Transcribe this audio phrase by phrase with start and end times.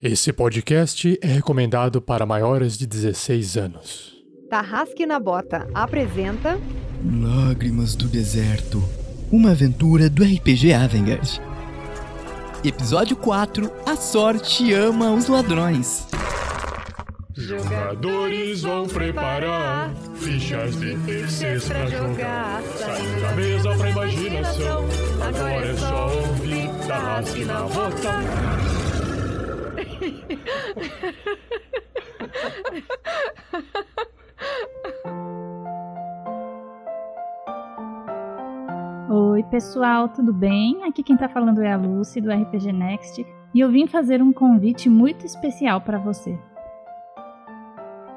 [0.00, 4.14] Esse podcast é recomendado para maiores de 16 anos.
[4.48, 6.56] Tarrasque na Bota apresenta
[7.20, 8.80] Lágrimas do Deserto
[9.30, 11.42] Uma aventura do RPG Avengard
[12.64, 16.06] Episódio 4 A Sorte Ama os Ladrões
[17.36, 22.62] Jogadores vão preparar fichas de terceiros pra jogar.
[22.76, 24.84] Saindo da mesa pra imaginação.
[25.22, 28.77] Agora é só ouvir Tarrasque na Bota.
[39.10, 40.84] Oi, pessoal, tudo bem?
[40.84, 43.24] Aqui quem tá falando é a Lucy do RPG Next
[43.54, 46.38] e eu vim fazer um convite muito especial para você.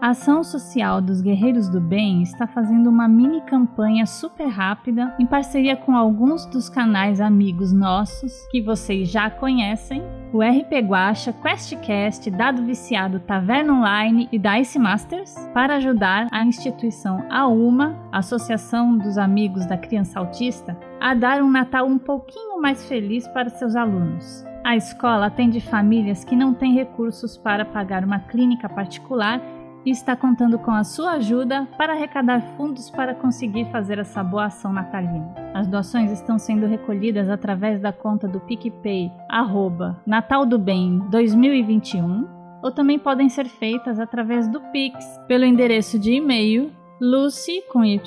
[0.02, 5.28] A Ação Social dos Guerreiros do Bem está fazendo uma mini campanha super rápida em
[5.28, 10.02] parceria com alguns dos canais amigos nossos que vocês já conhecem,
[10.34, 17.24] o RP Guacha, QuestCast, Dado Viciado, Taverna Online e Dice Masters, para ajudar a instituição
[17.30, 23.28] AUMA, Associação dos Amigos da Criança Autista, a dar um Natal um pouquinho mais feliz
[23.28, 24.44] para seus alunos.
[24.64, 29.40] A escola atende famílias que não têm recursos para pagar uma clínica particular
[29.86, 34.46] e está contando com a sua ajuda para arrecadar fundos para conseguir fazer essa boa
[34.46, 35.34] ação natalina.
[35.54, 42.28] As doações estão sendo recolhidas através da conta do PicPay arroba Natal do Bem 2021
[42.62, 48.00] ou também podem ser feitas através do Pix pelo endereço de e-mail lucy com y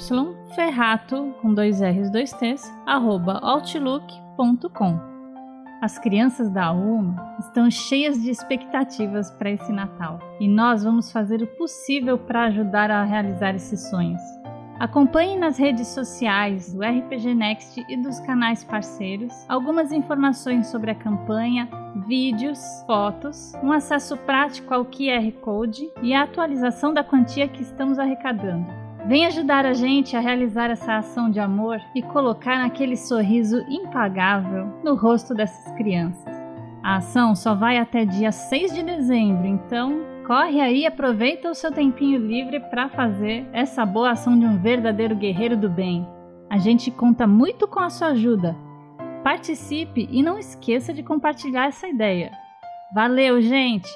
[0.54, 5.13] ferrato com dois r's dois t's arroba outlook.com
[5.80, 11.42] as crianças da UMA estão cheias de expectativas para esse Natal e nós vamos fazer
[11.42, 14.20] o possível para ajudar a realizar esses sonhos.
[14.78, 20.94] Acompanhe nas redes sociais do RPG Next e dos canais parceiros algumas informações sobre a
[20.94, 21.68] campanha,
[22.08, 27.98] vídeos, fotos, um acesso prático ao QR Code e a atualização da quantia que estamos
[27.98, 28.83] arrecadando.
[29.06, 34.66] Vem ajudar a gente a realizar essa ação de amor e colocar aquele sorriso impagável
[34.82, 36.34] no rosto dessas crianças.
[36.82, 41.54] A ação só vai até dia 6 de dezembro, então corre aí e aproveita o
[41.54, 46.06] seu tempinho livre para fazer essa boa ação de um verdadeiro guerreiro do bem.
[46.48, 48.56] A gente conta muito com a sua ajuda.
[49.22, 52.32] Participe e não esqueça de compartilhar essa ideia.
[52.94, 53.90] Valeu, gente!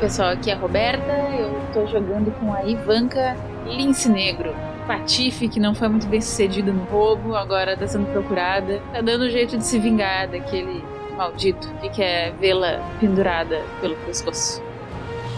[0.00, 1.12] Pessoal, aqui é a Roberta.
[1.38, 3.34] Eu tô jogando com a Ivanka
[3.66, 4.54] Lince Negro.
[4.86, 8.80] Patife que não foi muito bem sucedido no roubo, agora tá sendo procurada.
[8.92, 10.84] Tá dando jeito de se vingar daquele
[11.16, 14.62] maldito que quer vê-la pendurada pelo pescoço.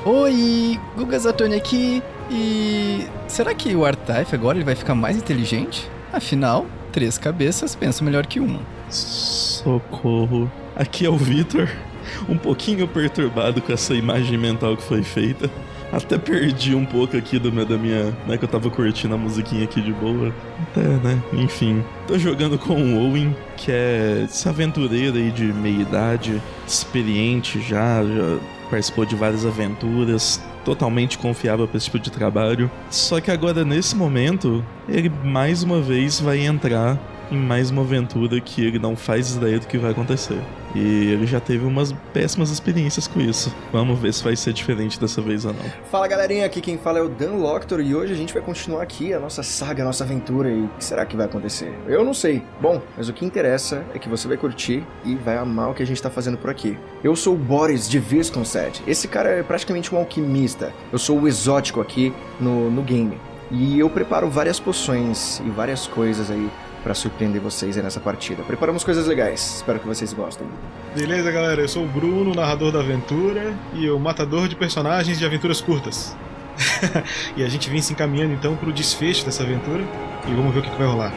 [0.04, 2.02] Oi, Guga Zatoni aqui.
[2.30, 5.88] E será que o Artife agora ele vai ficar mais inteligente?
[6.12, 8.60] Afinal, três cabeças pensam melhor que uma.
[8.90, 10.50] Socorro.
[10.74, 11.68] Aqui é o Vitor,
[12.28, 15.50] um pouquinho perturbado com essa imagem mental que foi feita.
[15.90, 18.14] Até perdi um pouco aqui do meu, da minha.
[18.26, 20.34] né, que eu tava curtindo a musiquinha aqui de boa.
[20.62, 21.22] Até, né?
[21.32, 21.82] Enfim.
[22.06, 28.04] Tô jogando com o Owen, que é esse aventureiro aí de meia idade, experiente já,
[28.04, 32.70] já participou de várias aventuras, totalmente confiável para esse tipo de trabalho.
[32.90, 36.98] Só que agora, nesse momento, ele mais uma vez vai entrar
[37.30, 40.38] em mais uma aventura que ele não faz ideia do que vai acontecer.
[40.74, 43.54] E ele já teve umas péssimas experiências com isso.
[43.72, 45.64] Vamos ver se vai ser diferente dessa vez ou não.
[45.90, 48.82] Fala galerinha, aqui quem fala é o Dan Loctor e hoje a gente vai continuar
[48.82, 51.72] aqui a nossa saga, a nossa aventura e o que será que vai acontecer?
[51.86, 52.42] Eu não sei.
[52.60, 55.82] Bom, mas o que interessa é que você vai curtir e vai amar o que
[55.82, 56.78] a gente tá fazendo por aqui.
[57.02, 58.82] Eu sou o Boris de Visconset.
[58.86, 60.72] Esse cara é praticamente um alquimista.
[60.92, 63.18] Eu sou o exótico aqui no, no game.
[63.50, 66.50] E eu preparo várias poções e várias coisas aí
[66.88, 68.42] para surpreender vocês nessa partida.
[68.44, 70.46] Preparamos coisas legais, espero que vocês gostem.
[70.96, 71.60] Beleza, galera?
[71.60, 76.16] Eu sou o Bruno, narrador da aventura e o matador de personagens de aventuras curtas.
[77.36, 79.84] e a gente vem se encaminhando então para o desfecho dessa aventura
[80.26, 81.12] e vamos ver o que, que vai rolar.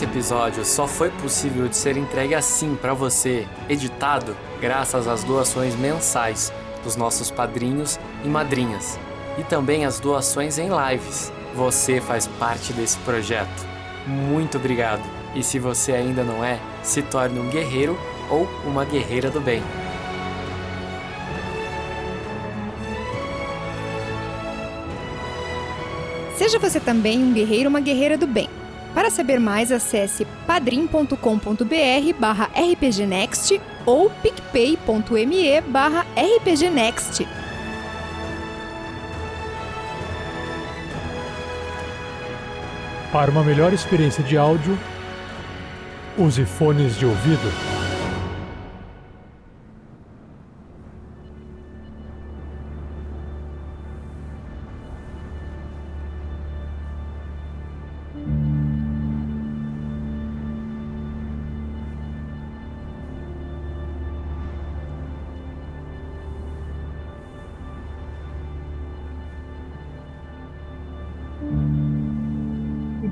[0.00, 5.76] Esse episódio só foi possível de ser entregue assim para você, editado, graças às doações
[5.76, 6.50] mensais
[6.82, 8.98] dos nossos padrinhos e madrinhas.
[9.36, 11.30] e também as doações em lives.
[11.54, 13.66] Você faz parte desse projeto.
[14.06, 15.02] Muito obrigado!
[15.34, 17.98] E se você ainda não é, se torne um guerreiro
[18.30, 19.62] ou uma guerreira do bem.
[26.38, 28.59] Seja você também um guerreiro ou uma guerreira do bem.
[28.94, 37.26] Para saber mais, acesse padrim.com.br barra rpgnext ou picpay.me barra rpgnext.
[43.12, 44.78] Para uma melhor experiência de áudio,
[46.16, 47.79] use fones de ouvido.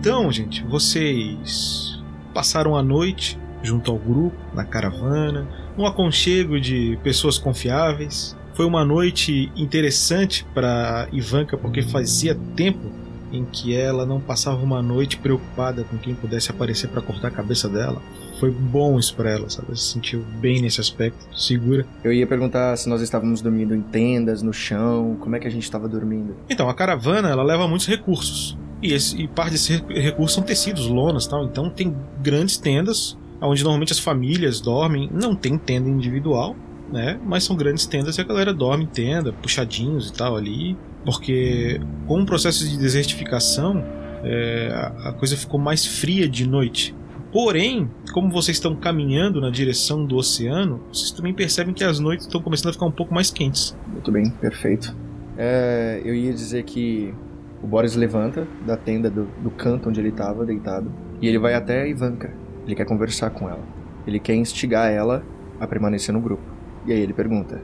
[0.09, 2.03] Então, gente, vocês
[2.33, 5.47] passaram a noite junto ao grupo, na caravana,
[5.77, 8.35] um aconchego de pessoas confiáveis.
[8.55, 12.91] Foi uma noite interessante para Ivanka porque fazia tempo
[13.31, 17.31] em que ela não passava uma noite preocupada com quem pudesse aparecer para cortar a
[17.31, 18.01] cabeça dela.
[18.41, 19.69] Foi bom isso para ela, sabe?
[19.69, 21.85] Ela se sentiu bem nesse aspecto, segura.
[22.03, 25.51] Eu ia perguntar se nós estávamos dormindo em tendas, no chão, como é que a
[25.51, 26.35] gente estava dormindo.
[26.49, 28.57] Então, a caravana, ela leva muitos recursos.
[28.83, 31.45] E, esse, e parte desses recursos são tecidos, lonas tal.
[31.45, 35.11] Então tem grandes tendas, onde normalmente as famílias dormem.
[35.13, 36.55] Não tem tenda individual,
[36.93, 37.21] né?
[37.25, 40.77] Mas são grandes tendas e a galera dorme em tenda, puxadinhos e tal ali.
[41.05, 43.85] Porque com o processo de desertificação,
[44.23, 44.71] é,
[45.05, 46.95] a coisa ficou mais fria de noite.
[47.33, 52.27] Porém, como vocês estão caminhando na direção do oceano, vocês também percebem que as noites
[52.27, 53.77] estão começando a ficar um pouco mais quentes.
[53.87, 54.97] Muito bem, perfeito.
[55.37, 57.15] É, eu ia dizer que
[57.63, 61.55] o Boris levanta da tenda do, do canto onde ele estava deitado e ele vai
[61.55, 62.33] até a Ivanka.
[62.65, 63.63] Ele quer conversar com ela.
[64.07, 65.25] Ele quer instigar ela
[65.59, 66.43] a permanecer no grupo.
[66.87, 67.61] E aí ele pergunta: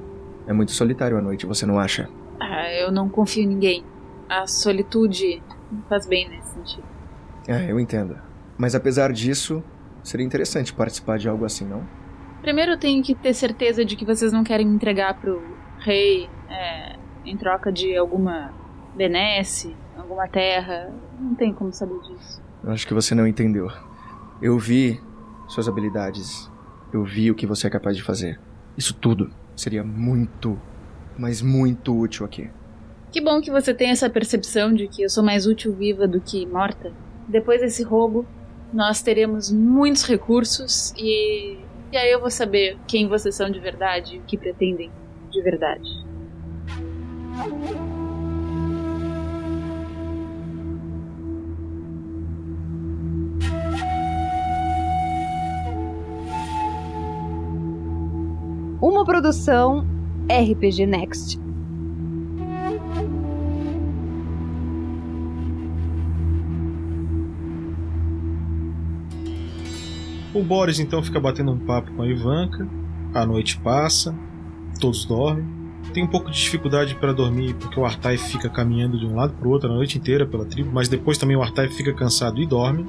[0.47, 2.09] É muito solitário à noite, você não acha?
[2.41, 3.85] Ah, eu não confio em ninguém.
[4.29, 5.43] A solitude
[5.89, 6.85] faz bem nesse sentido.
[7.47, 8.17] É, eu entendo.
[8.59, 9.63] Mas apesar disso,
[10.03, 11.87] seria interessante participar de algo assim, não?
[12.41, 15.43] Primeiro eu tenho que ter certeza de que vocês não querem me entregar pro
[15.79, 18.53] rei é, em troca de alguma
[18.95, 20.93] benesse, alguma terra.
[21.19, 22.41] Não tem como saber disso.
[22.63, 23.69] Eu acho que você não entendeu.
[24.41, 25.01] Eu vi
[25.49, 26.51] suas habilidades.
[26.93, 28.41] Eu vi o que você é capaz de fazer.
[28.77, 30.61] Isso tudo seria muito,
[31.19, 32.51] mas muito útil aqui.
[33.11, 36.21] Que bom que você tem essa percepção de que eu sou mais útil viva do
[36.21, 36.93] que morta.
[37.29, 38.27] Depois desse roubo,
[38.73, 41.59] nós teremos muitos recursos e,
[41.93, 44.91] e aí eu vou saber quem vocês são de verdade e o que pretendem
[45.31, 46.05] de verdade.
[58.85, 59.87] Uma produção
[60.29, 61.41] RPG Next.
[70.35, 72.69] O Boris então fica batendo um papo com a Ivanka.
[73.15, 74.15] A noite passa,
[74.79, 75.47] todos dormem.
[75.95, 79.33] Tem um pouco de dificuldade para dormir porque o Artai fica caminhando de um lado
[79.33, 82.39] para o outro a noite inteira pela tribo, mas depois também o Artai fica cansado
[82.39, 82.87] e dorme.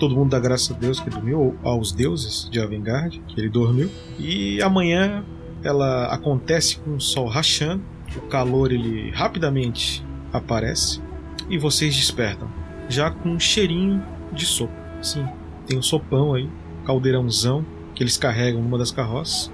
[0.00, 3.90] Todo mundo dá graças a Deus que dormiu, aos deuses de Avengard que ele dormiu.
[4.18, 5.22] E amanhã
[5.62, 7.82] ela acontece com o sol rachando,
[8.16, 10.02] o calor ele rapidamente
[10.32, 11.02] aparece
[11.50, 12.48] e vocês despertam,
[12.88, 14.02] já com um cheirinho
[14.32, 14.72] de sopa.
[15.02, 15.26] Sim,
[15.66, 16.48] tem um sopão aí,
[16.86, 17.62] caldeirãozão
[17.94, 19.52] que eles carregam numa das carroças.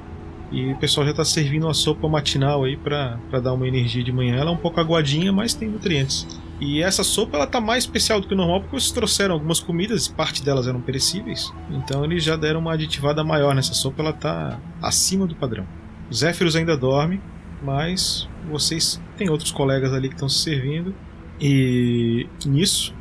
[0.53, 4.13] E o pessoal já está servindo uma sopa matinal aí para dar uma energia de
[4.13, 4.37] manhã.
[4.37, 6.25] Ela é um pouco aguadinha, mas tem nutrientes.
[6.61, 9.61] E essa sopa ela tá mais especial do que o normal porque eles trouxeram algumas
[9.61, 11.53] comidas, parte delas eram perecíveis.
[11.71, 15.67] Então eles já deram uma aditivada maior nessa sopa, ela tá acima do padrão.
[16.13, 17.21] Zéfiros ainda dorme,
[17.63, 20.95] mas vocês têm outros colegas ali que estão se servindo.
[21.41, 22.95] E nisso,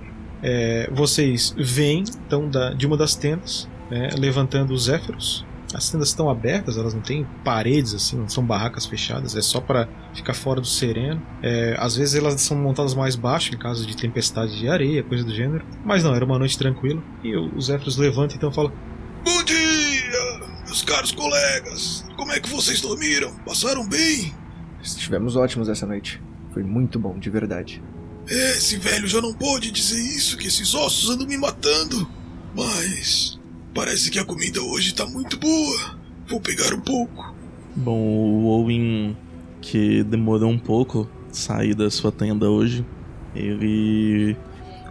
[0.43, 5.45] é, vocês vêm então da, de uma das tendas, né, levantando os Zéfiros.
[5.75, 9.59] As tendas estão abertas, elas não têm paredes assim, não são barracas fechadas, é só
[9.59, 11.21] para ficar fora do sereno.
[11.43, 15.25] É, às vezes elas são montadas mais baixo em caso de tempestade de areia, coisa
[15.25, 15.65] do gênero.
[15.83, 17.03] Mas não, era uma noite tranquila.
[17.21, 18.71] E os Zéfiros levantam então falam:
[19.25, 22.05] Bom dia, meus caros colegas.
[22.15, 23.35] Como é que vocês dormiram?
[23.45, 24.33] Passaram bem?
[24.81, 26.23] Estivemos ótimos essa noite.
[26.53, 27.83] Foi muito bom, de verdade.
[28.29, 32.07] É, esse velho já não pode dizer isso, que esses ossos andam me matando.
[32.55, 33.37] Mas
[33.75, 35.99] parece que a comida hoje tá muito boa.
[36.27, 37.35] Vou pegar um pouco.
[37.75, 39.15] Bom, o Owen,
[39.61, 42.85] que demorou um pouco sair da sua tenda hoje.
[43.35, 44.37] Ele,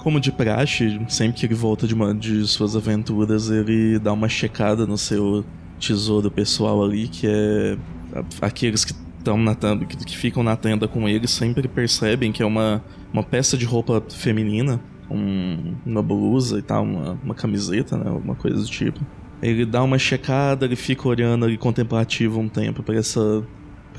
[0.01, 4.29] como de praxe, sempre que ele volta de, uma, de suas aventuras, ele dá uma
[4.29, 5.43] checada no seu
[5.81, 7.79] tesouro pessoal ali, que é
[8.43, 12.43] aqueles que estão na tenda, que, que, ficam na tenda com ele sempre percebem que
[12.43, 14.79] é uma, uma peça de roupa feminina,
[15.11, 19.01] um, uma blusa e tal, uma, uma camiseta, né, alguma coisa do tipo.
[19.43, 23.43] Ele dá uma checada, ele fica olhando ali contemplativo um tempo para essa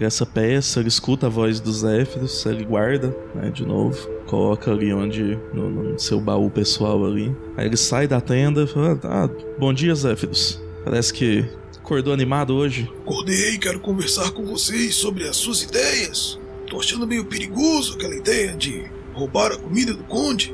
[0.04, 4.92] essa peça, ele escuta a voz dos Zéfiros, ele guarda, né, de novo, coloca ali
[4.92, 7.34] onde, no, no, seu baú pessoal ali.
[7.56, 11.46] Aí ele sai da tenda e fala, ah, bom dia Zéfiros, parece que
[11.78, 12.92] acordou animado hoje.
[13.04, 16.40] Acordei, quero conversar com vocês sobre as suas ideias.
[16.68, 18.84] Tô achando meio perigoso aquela ideia de
[19.14, 20.54] roubar a comida do conde.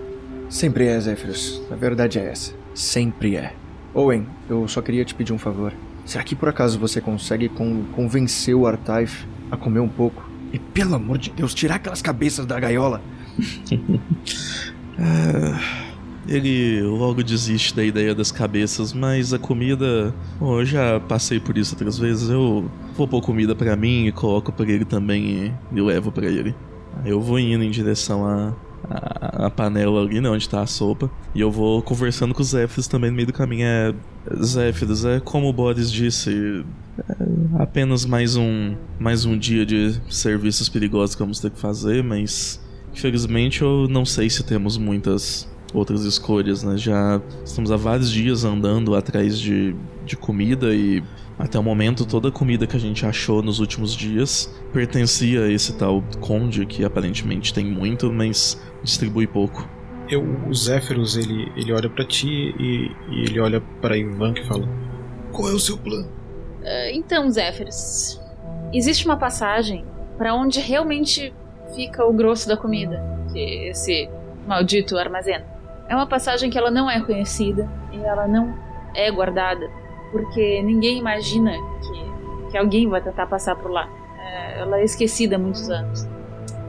[0.51, 3.53] Sempre é, Zéfiros, a verdade é essa, sempre é.
[3.93, 5.72] Owen, eu só queria te pedir um favor.
[6.05, 10.29] Será que por acaso você consegue con convencer o Artaif a comer um pouco?
[10.51, 13.01] E pelo amor de Deus, tirar aquelas cabeças da gaiola?
[15.00, 15.60] ah,
[16.27, 20.13] ele logo desiste da ideia das cabeças, mas a comida.
[20.38, 22.29] Bom, eu já passei por isso outras vezes.
[22.29, 26.25] Eu vou pôr comida para mim e coloco para ele também e, e levo para
[26.25, 26.53] ele.
[27.05, 28.53] Eu vou indo em direção a,
[28.90, 31.10] a, panela ali, né, onde tá a sopa.
[31.34, 33.66] E eu vou conversando com os Zéfiros também no meio do caminho.
[33.66, 33.94] É,
[34.44, 36.66] Zéfiros, é como o Boris disse,
[37.10, 42.04] é apenas mais um, mais um dia de serviços perigosos que vamos ter que fazer,
[42.04, 42.62] mas
[42.94, 46.78] infelizmente eu não sei se temos muitas outras escolhas, né?
[46.78, 49.75] Já estamos há vários dias andando atrás de,
[50.06, 51.04] de comida e
[51.38, 55.51] até o momento toda a comida que a gente achou nos últimos dias pertencia a
[55.51, 59.68] esse tal conde que aparentemente tem muito, mas distribui pouco.
[60.10, 64.46] Eu, o Zéfiros, ele, ele olha para ti e, e, ele olha para Ivan que
[64.46, 64.68] fala:
[65.32, 66.06] Qual é o seu plano?
[66.62, 68.20] Uh, então, Zéfiros,
[68.74, 69.86] existe uma passagem
[70.18, 71.34] para onde realmente
[71.74, 73.01] fica o grosso da comida
[73.32, 74.10] que esse
[74.46, 75.46] maldito armazena.
[75.92, 78.58] É uma passagem que ela não é conhecida e ela não
[78.96, 79.70] é guardada,
[80.10, 83.90] porque ninguém imagina que, que alguém vai tentar passar por lá.
[84.18, 86.08] É, ela é esquecida há muitos anos.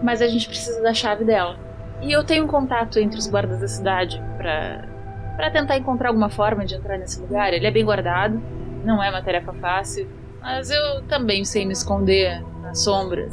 [0.03, 1.57] Mas a gente precisa da chave dela.
[2.01, 4.89] E eu tenho um contato entre os guardas da cidade para
[5.37, 7.55] para tentar encontrar alguma forma de entrar nesse lugar.
[7.55, 8.43] Ele é bem guardado,
[8.85, 10.09] não é uma tarefa fácil,
[10.41, 13.33] mas eu também sei me esconder nas sombras.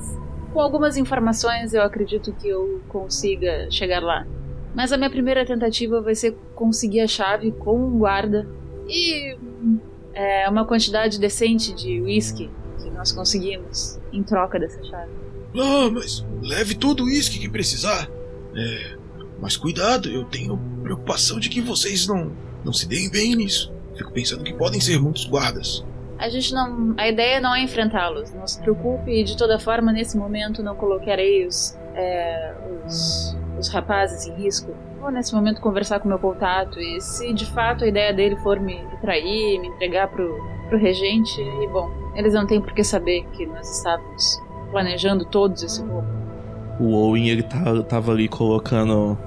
[0.54, 4.28] Com algumas informações, eu acredito que eu consiga chegar lá.
[4.74, 8.48] Mas a minha primeira tentativa vai ser conseguir a chave com um guarda
[8.88, 9.36] e
[10.14, 12.50] é, uma quantidade decente de whisky
[12.82, 15.12] que nós conseguimos em troca dessa chave.
[15.56, 18.10] Ah, mas leve todo o uísque que precisar.
[18.56, 18.98] É,
[19.42, 22.32] mas cuidado, eu tenho preocupação de que vocês não,
[22.64, 23.74] não se deem bem nisso.
[23.96, 25.84] Fico pensando que podem ser muitos guardas.
[26.18, 26.94] A gente não.
[26.98, 28.34] A ideia não é enfrentá-los.
[28.34, 31.78] Não se preocupe de toda forma, nesse momento, não colocarei os.
[31.96, 32.54] É,
[32.86, 34.74] os, os rapazes em risco.
[35.00, 38.60] Vou nesse momento conversar com meu contato e se de fato a ideia dele for
[38.60, 43.26] me trair, me entregar pro, pro regente, e bom, eles não têm por que saber
[43.32, 44.42] que nós estávamos
[44.72, 46.08] planejando todos esse roubo.
[46.80, 49.18] O Owen, ele tá, tava ali colocando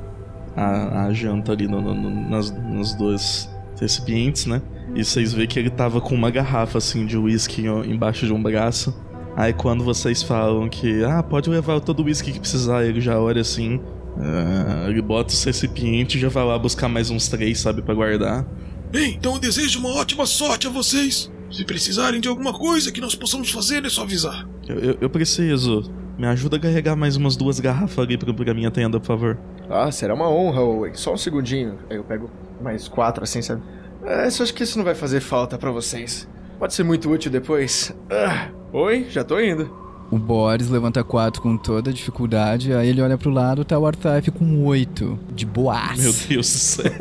[0.57, 3.51] a, a janta ali no, no, nas, nos dois
[3.81, 4.63] recipientes, né?
[4.95, 8.43] E vocês vê que ele tava com uma garrafa assim de uísque embaixo de um
[8.43, 8.95] braço.
[9.37, 13.19] Aí quando vocês falam que, ah, pode levar todo o uísque que precisar, ele já
[13.19, 13.77] olha assim.
[13.77, 17.95] Uh, ele bota os recipientes e já vai lá buscar mais uns três, sabe, para
[17.95, 18.47] guardar.
[18.91, 21.33] Bem, então eu desejo uma ótima sorte a vocês.
[21.51, 24.47] Se precisarem de alguma coisa que nós possamos fazer, é só avisar.
[24.69, 25.91] Eu, eu, eu preciso.
[26.19, 29.39] Me ajuda a carregar mais umas duas garrafas ali pra, pra minha tenda, por favor.
[29.69, 30.95] Ah, será uma honra, Owen.
[30.95, 31.79] Só um segundinho.
[31.89, 33.63] Aí eu pego mais quatro assim, sabe?
[34.05, 36.29] É, só acho que isso não vai fazer falta para vocês.
[36.63, 37.93] Pode ser muito útil depois.
[38.09, 39.69] Ah, oi, já tô indo.
[40.13, 44.31] O Boris levanta quatro com toda dificuldade, aí ele olha pro lado, tá o Artaif
[44.31, 45.99] com oito, de boas.
[45.99, 46.93] Meu Deus do céu.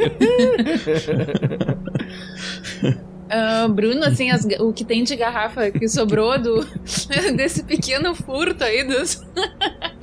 [3.30, 6.65] Uh, Bruno, assim, as, o que tem de garrafa que sobrou do,
[7.38, 9.24] desse pequeno furto aí dos.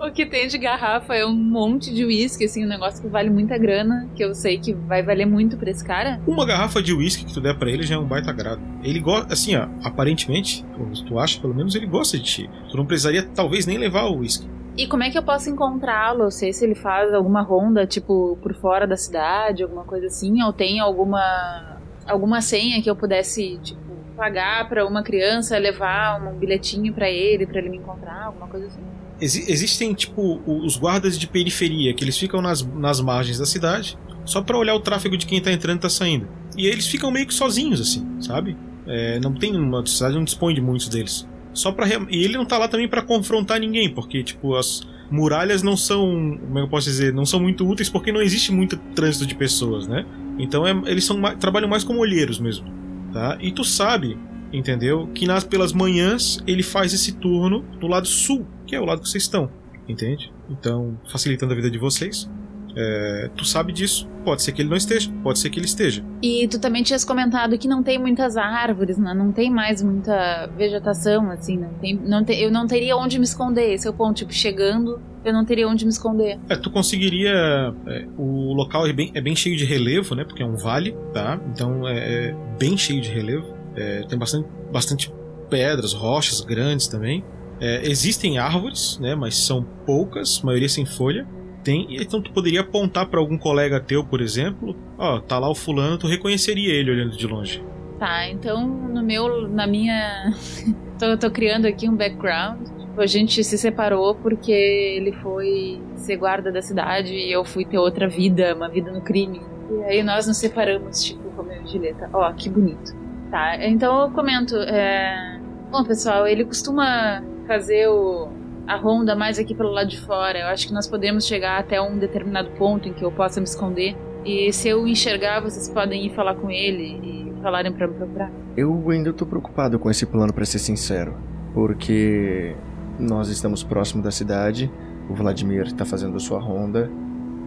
[0.00, 3.28] o que tem de garrafa é um monte de uísque, assim, um negócio que vale
[3.28, 6.20] muita grana, que eu sei que vai valer muito pra esse cara.
[6.26, 8.60] Uma garrafa de uísque que tu der pra ele já é um baita grado.
[8.82, 10.64] Ele gosta, assim, ó, aparentemente,
[11.06, 12.50] tu acha pelo menos ele gosta de ti.
[12.70, 14.48] Tu não precisaria talvez nem levar o uísque.
[14.76, 16.24] E como é que eu posso encontrá-lo?
[16.24, 20.42] Eu sei se ele faz alguma ronda, tipo, por fora da cidade, alguma coisa assim,
[20.42, 23.80] ou tem alguma alguma senha que eu pudesse, tipo,
[24.16, 28.66] pagar para uma criança levar um bilhetinho para ele, para ele me encontrar, alguma coisa
[28.66, 28.80] assim.
[29.20, 33.98] Ex existem, tipo, os guardas de periferia, que eles ficam nas, nas margens da cidade,
[34.24, 36.28] só para olhar o tráfego de quem tá entrando e tá saindo.
[36.56, 38.56] E eles ficam meio que sozinhos, assim, sabe?
[38.86, 41.28] É, não tem uma cidade não dispõe de muitos deles.
[41.52, 45.62] só para e ele não tá lá também para confrontar ninguém, porque tipo as muralhas
[45.62, 48.76] não são, como é eu posso dizer, não são muito úteis porque não existe muito
[48.94, 50.06] trânsito de pessoas, né?
[50.38, 52.66] Então é, eles são trabalham mais como olheiros mesmo,
[53.12, 53.36] tá?
[53.40, 54.16] E tu sabe,
[54.52, 55.08] entendeu?
[55.14, 59.02] Que nas pelas manhãs ele faz esse turno no lado sul, que é o lado
[59.02, 59.50] que vocês estão,
[59.88, 60.32] entende?
[60.48, 62.30] Então facilitando a vida de vocês.
[62.76, 64.08] É, tu sabe disso.
[64.24, 66.04] Pode ser que ele não esteja, pode ser que ele esteja.
[66.22, 69.12] E tu também tinhas comentado que não tem muitas árvores, né?
[69.12, 73.24] não tem mais muita vegetação, assim, não tem, não te, eu não teria onde me
[73.24, 73.72] esconder.
[73.72, 76.38] Esse é o ponto, tipo, chegando, eu não teria onde me esconder.
[76.48, 77.74] É, tu conseguiria.
[77.88, 80.22] É, o local é bem, é bem cheio de relevo, né?
[80.24, 81.40] Porque é um vale, tá?
[81.52, 83.52] Então é, é bem cheio de relevo.
[83.74, 85.12] É, tem bastante, bastante
[85.48, 87.24] pedras, rochas grandes também.
[87.60, 89.14] É, existem árvores, né?
[89.14, 91.26] Mas são poucas, maioria sem folha.
[91.62, 95.54] Tem, então tu poderia apontar para algum colega teu, por exemplo, ó, tá lá o
[95.54, 97.62] fulano, tu reconheceria ele olhando de longe.
[97.98, 100.32] Tá, então no meu, na minha,
[100.98, 102.66] tô, tô criando aqui um background.
[102.78, 107.66] Tipo, a gente se separou porque ele foi ser guarda da cidade e eu fui
[107.66, 109.42] ter outra vida, uma vida no crime.
[109.70, 112.08] E aí nós nos separamos, tipo, Romeu e Julieta.
[112.12, 112.96] Ó, que bonito.
[113.30, 114.56] Tá, então eu comento.
[114.56, 115.38] É...
[115.70, 118.28] Bom, pessoal, ele costuma fazer o,
[118.64, 120.38] a ronda mais aqui pelo lado de fora.
[120.38, 123.44] Eu acho que nós podemos chegar até um determinado ponto em que eu possa me
[123.44, 123.96] esconder.
[124.24, 128.30] E se eu enxergar, vocês podem ir falar com ele e falarem para me procurar.
[128.56, 131.16] Eu ainda tô preocupado com esse plano, para ser sincero.
[131.52, 132.54] Porque
[133.00, 134.70] nós estamos próximo da cidade,
[135.08, 136.88] o Vladimir tá fazendo a sua ronda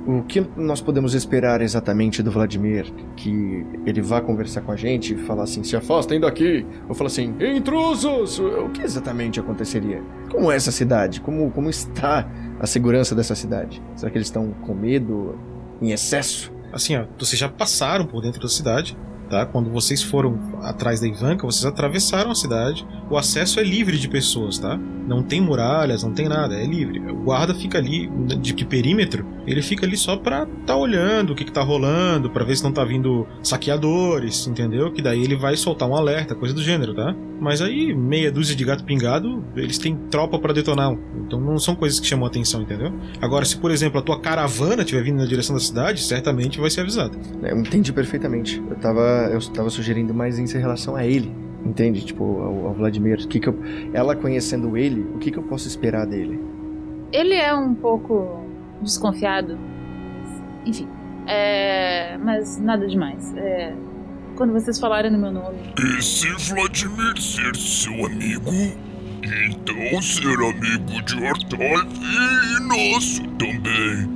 [0.06, 2.92] o que nós podemos esperar exatamente do Vladimir?
[3.16, 6.66] Que ele vá conversar com a gente e falar assim, se afastem daqui.
[6.88, 8.40] Ou falar assim, intrusos!
[8.40, 10.02] O que exatamente aconteceria?
[10.30, 11.22] Como é essa cidade?
[11.22, 12.30] Como, como está
[12.60, 13.82] a segurança dessa cidade?
[13.96, 15.38] Será que eles estão com medo
[15.82, 16.52] em excesso?
[16.72, 18.98] Assim, ó, vocês já passaram por dentro da cidade,
[19.30, 19.46] tá?
[19.46, 22.86] Quando vocês foram atrás da Ivanka, vocês atravessaram a cidade.
[23.10, 24.78] O acesso é livre de pessoas, tá?
[25.08, 27.00] Não tem muralhas, não tem nada, é livre.
[27.00, 28.10] O guarda fica ali
[28.42, 32.30] de que perímetro, ele fica ali só pra tá olhando o que, que tá rolando,
[32.30, 34.92] para ver se não tá vindo saqueadores, entendeu?
[34.92, 37.16] Que daí ele vai soltar um alerta, coisa do gênero, tá?
[37.40, 40.96] Mas aí, meia dúzia de gato pingado, eles têm tropa para detonar.
[41.26, 42.94] Então não são coisas que chamam atenção, entendeu?
[43.22, 46.70] Agora, se por exemplo a tua caravana estiver vindo na direção da cidade, certamente vai
[46.70, 47.18] ser avisado.
[47.42, 48.64] Eu entendi perfeitamente.
[48.70, 51.32] Eu tava, eu tava sugerindo mais em relação a ele.
[51.66, 52.04] Entende?
[52.06, 53.20] Tipo, ao, ao Vladimir.
[53.24, 53.58] O que que eu,
[53.94, 56.40] ela conhecendo ele, o que, que eu posso esperar dele?
[57.12, 58.43] Ele é um pouco
[58.84, 59.58] desconfiado.
[60.66, 60.88] Enfim.
[61.28, 63.34] É, mas nada demais.
[63.36, 63.74] É,
[64.36, 65.58] quando vocês falarem no meu nome.
[65.80, 68.52] E se Vladimir ser seu amigo,
[69.24, 74.10] então ser amigo de Artav e nosso também.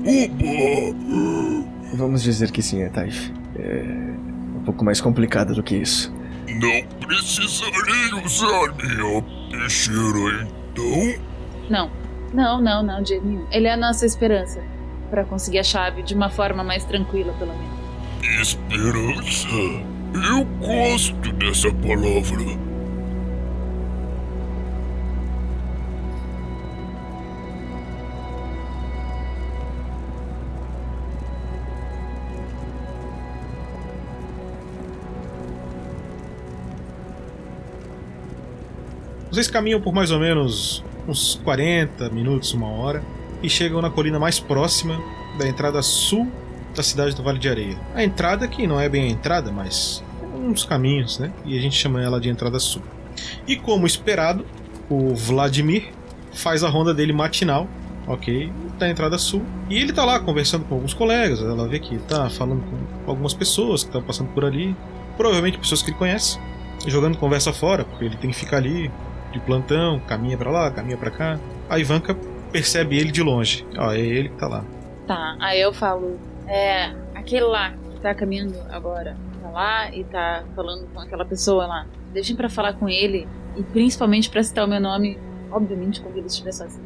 [0.92, 1.68] Oba!
[1.94, 3.32] Vamos dizer que sim, Artaif.
[3.56, 3.84] É
[4.58, 6.14] um pouco mais complicado do que isso.
[6.48, 11.24] Não precisarei usar minha peixeira, então?
[11.70, 12.07] Não.
[12.34, 13.16] Não, não, não, de
[13.52, 14.62] Ele é a nossa esperança.
[15.10, 17.78] para conseguir a chave de uma forma mais tranquila, pelo menos.
[18.42, 19.48] Esperança?
[20.14, 22.68] Eu gosto dessa palavra.
[39.30, 43.04] Vocês caminham por mais ou menos uns 40 minutos, uma hora,
[43.42, 45.02] e chegam na colina mais próxima
[45.38, 46.30] da entrada sul
[46.76, 47.78] da cidade do Vale de Areia.
[47.96, 51.32] A entrada que não é bem a entrada, mas é uns caminhos, né?
[51.46, 52.82] E a gente chama ela de entrada sul.
[53.48, 54.46] E como esperado,
[54.90, 55.92] o Vladimir
[56.34, 57.68] faz a ronda dele matinal,
[58.06, 58.52] ok?
[58.78, 59.44] Da entrada sul.
[59.70, 61.42] E ele tá lá conversando com alguns colegas.
[61.42, 64.76] Ela vê que tá falando com algumas pessoas que estão passando por ali.
[65.16, 66.40] Provavelmente pessoas que ele conhece.
[66.86, 68.92] Jogando conversa fora, porque ele tem que ficar ali
[69.32, 71.40] de plantão, caminha para lá, caminha para cá.
[71.70, 72.16] A Ivanka
[72.52, 73.66] percebe ele de longe.
[73.78, 74.64] Ó, é ele que tá lá.
[75.06, 80.44] Tá, aí eu falo, é, aquele lá que tá caminhando agora, tá lá e tá
[80.56, 81.86] falando com aquela pessoa lá.
[82.14, 85.18] Deixem para falar com ele e principalmente para citar o meu nome,
[85.52, 86.86] obviamente quando ele estiver sozinho.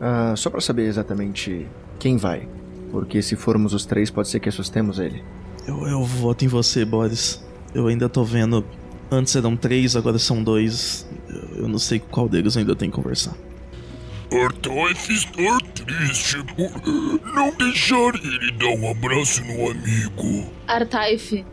[0.00, 1.66] Ah, só para saber exatamente
[1.98, 2.48] quem vai,
[2.90, 5.22] porque se formos os três pode ser que assustemos ele.
[5.66, 7.44] Eu, eu voto em você, Boris.
[7.72, 8.64] Eu ainda tô vendo
[9.10, 11.03] Antes eram três, agora são dois.
[11.56, 13.34] Eu não sei qual deles ainda tem que conversar.
[14.32, 20.50] Artaif está triste por não deixar ele dar um abraço no amigo.
[20.66, 21.44] Artaif,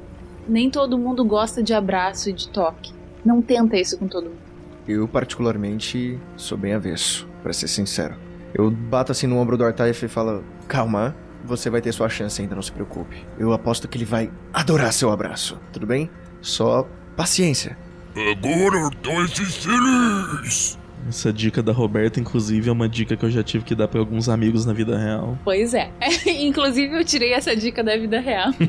[0.48, 2.92] nem todo mundo gosta de abraço e de toque.
[3.24, 4.52] Não tenta isso com todo mundo.
[4.88, 8.16] Eu, particularmente, sou bem avesso, para ser sincero.
[8.54, 11.16] Eu bato assim no ombro do Artaif e falo: Calma,
[11.46, 13.24] você vai ter sua chance ainda, não se preocupe.
[13.38, 16.10] Eu aposto que ele vai adorar seu abraço, tudo bem?
[16.42, 17.78] Só Paciência.
[18.16, 20.78] Agora dois feliz!
[21.08, 24.00] Essa dica da Roberta, inclusive, é uma dica que eu já tive que dar pra
[24.00, 25.38] alguns amigos na vida real.
[25.44, 25.90] Pois é.
[26.26, 28.52] Inclusive, eu tirei essa dica da vida real.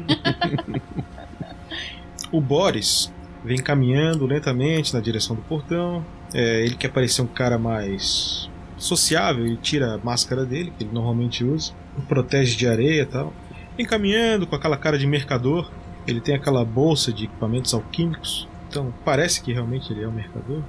[2.32, 3.12] O Boris
[3.44, 6.02] vem caminhando lentamente na direção do portão.
[6.32, 10.92] É, ele quer parecer um cara mais sociável e tira a máscara dele, que ele
[10.94, 11.74] normalmente usa.
[12.08, 13.34] Protege de areia e tal.
[13.76, 15.70] Vem caminhando com aquela cara de mercador.
[16.06, 18.48] Ele tem aquela bolsa de equipamentos alquímicos.
[18.72, 20.62] Então parece que realmente ele é um mercador.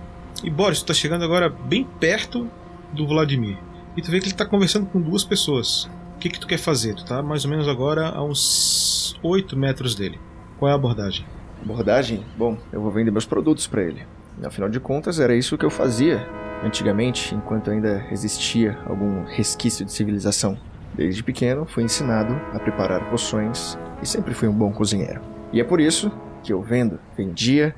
[0.44, 2.50] E Boris, tu tá chegando agora bem perto
[2.92, 3.58] do Vladimir.
[3.96, 5.86] E tu vê que ele tá conversando com duas pessoas.
[6.16, 6.96] O que que tu quer fazer?
[6.96, 10.20] Tu tá mais ou menos agora a uns 8 metros dele.
[10.60, 11.26] Qual é a abordagem?
[11.64, 12.26] Abordagem?
[12.38, 14.06] Bom, eu vou vender meus produtos para ele.
[14.44, 16.28] Afinal de contas, era isso que eu fazia
[16.62, 20.58] antigamente, enquanto ainda existia algum resquício de civilização.
[20.94, 25.22] Desde pequeno, fui ensinado a preparar poções e sempre fui um bom cozinheiro.
[25.54, 26.12] E é por isso
[26.44, 27.74] que eu vendo, vendia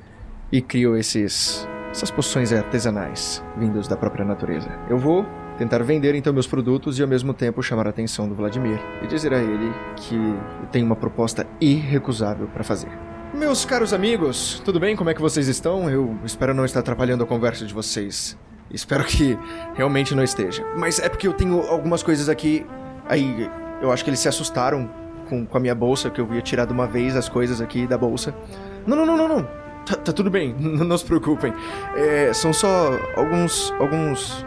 [0.56, 4.68] e crio esses essas poções artesanais vindos da própria natureza.
[4.88, 5.24] Eu vou
[5.56, 9.06] tentar vender então meus produtos e ao mesmo tempo chamar a atenção do Vladimir e
[9.06, 12.90] dizer a ele que eu tenho uma proposta irrecusável para fazer.
[13.34, 14.96] Meus caros amigos, tudo bem?
[14.96, 15.90] Como é que vocês estão?
[15.90, 18.36] Eu espero não estar atrapalhando a conversa de vocês.
[18.70, 19.38] Espero que
[19.74, 20.64] realmente não esteja.
[20.76, 22.66] Mas é porque eu tenho algumas coisas aqui.
[23.08, 24.90] Aí eu acho que eles se assustaram
[25.28, 27.86] com, com a minha bolsa, que eu ia tirar de uma vez as coisas aqui
[27.86, 28.34] da bolsa.
[28.86, 29.65] Não, não, não, não, não.
[29.86, 31.52] Tá, tá tudo bem, não se preocupem.
[31.96, 33.72] É, são só alguns.
[33.78, 34.44] alguns.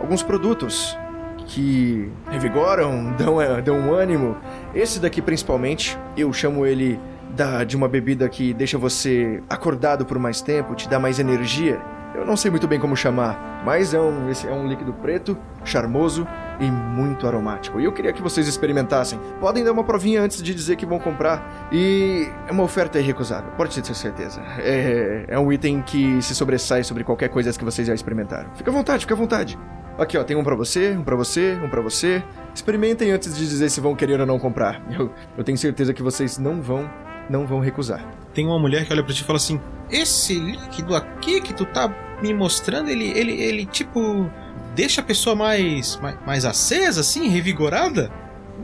[0.00, 0.98] alguns produtos
[1.46, 4.36] que revigoram, dão, é, dão um ânimo.
[4.74, 6.98] Esse daqui principalmente, eu chamo ele
[7.30, 11.80] da, de uma bebida que deixa você acordado por mais tempo, te dá mais energia.
[12.14, 15.38] Eu não sei muito bem como chamar, mas é um, esse é um líquido preto,
[15.64, 16.26] charmoso
[16.58, 17.80] e muito aromático.
[17.80, 19.18] E eu queria que vocês experimentassem.
[19.40, 21.68] Podem dar uma provinha antes de dizer que vão comprar.
[21.72, 24.40] E é uma oferta irrecusável, pode ter certeza.
[24.58, 28.50] É, é um item que se sobressai sobre qualquer coisa que vocês já experimentaram.
[28.54, 29.58] Fica à vontade, fica à vontade.
[29.98, 32.22] Aqui, ó, tem um pra você, um pra você, um pra você.
[32.54, 34.82] Experimentem antes de dizer se vão querer ou não comprar.
[34.90, 36.90] Eu, eu tenho certeza que vocês não vão,
[37.30, 38.04] não vão recusar.
[38.34, 41.64] Tem uma mulher que olha pra ti e fala assim: Esse líquido aqui que tu
[41.64, 41.88] tá
[42.20, 44.28] me mostrando, ele, ele, ele tipo.
[44.74, 48.10] Deixa a pessoa mais, mais, mais acesa, assim, revigorada?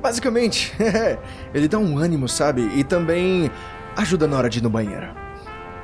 [0.01, 0.73] Basicamente,
[1.53, 2.63] ele dá um ânimo, sabe?
[2.77, 3.51] E também
[3.97, 5.09] ajuda na hora de ir no banheiro.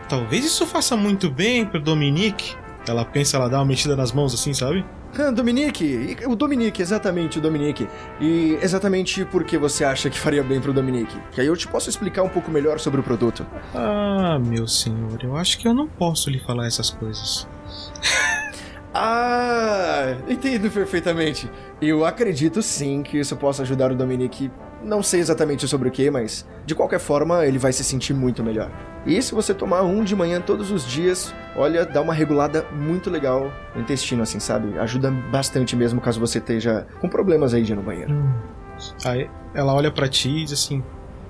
[0.09, 2.55] Talvez isso faça muito bem pro Dominique.
[2.87, 4.85] Ela pensa, ela dá uma mexida nas mãos assim, sabe?
[5.19, 7.87] Ah, Dominique, o Dominique, exatamente, o Dominique.
[8.21, 11.17] E exatamente por que você acha que faria bem pro Dominique?
[11.33, 13.47] Que aí eu te posso explicar um pouco melhor sobre o produto.
[13.75, 17.47] Ah, meu senhor, eu acho que eu não posso lhe falar essas coisas.
[18.95, 21.51] Ah, entendo perfeitamente.
[21.81, 24.51] Eu acredito sim que isso possa ajudar o Dominique.
[24.85, 28.43] Não sei exatamente sobre o que, mas de qualquer forma ele vai se sentir muito
[28.43, 28.71] melhor.
[29.07, 33.11] E se você tomar um de manhã todos os dias, olha, dá uma regulada muito
[33.11, 34.79] legal no intestino, assim, sabe?
[34.79, 38.13] Ajuda bastante mesmo caso você esteja com problemas aí de ir no banheiro.
[39.05, 40.83] Aí ela olha pra ti e diz assim: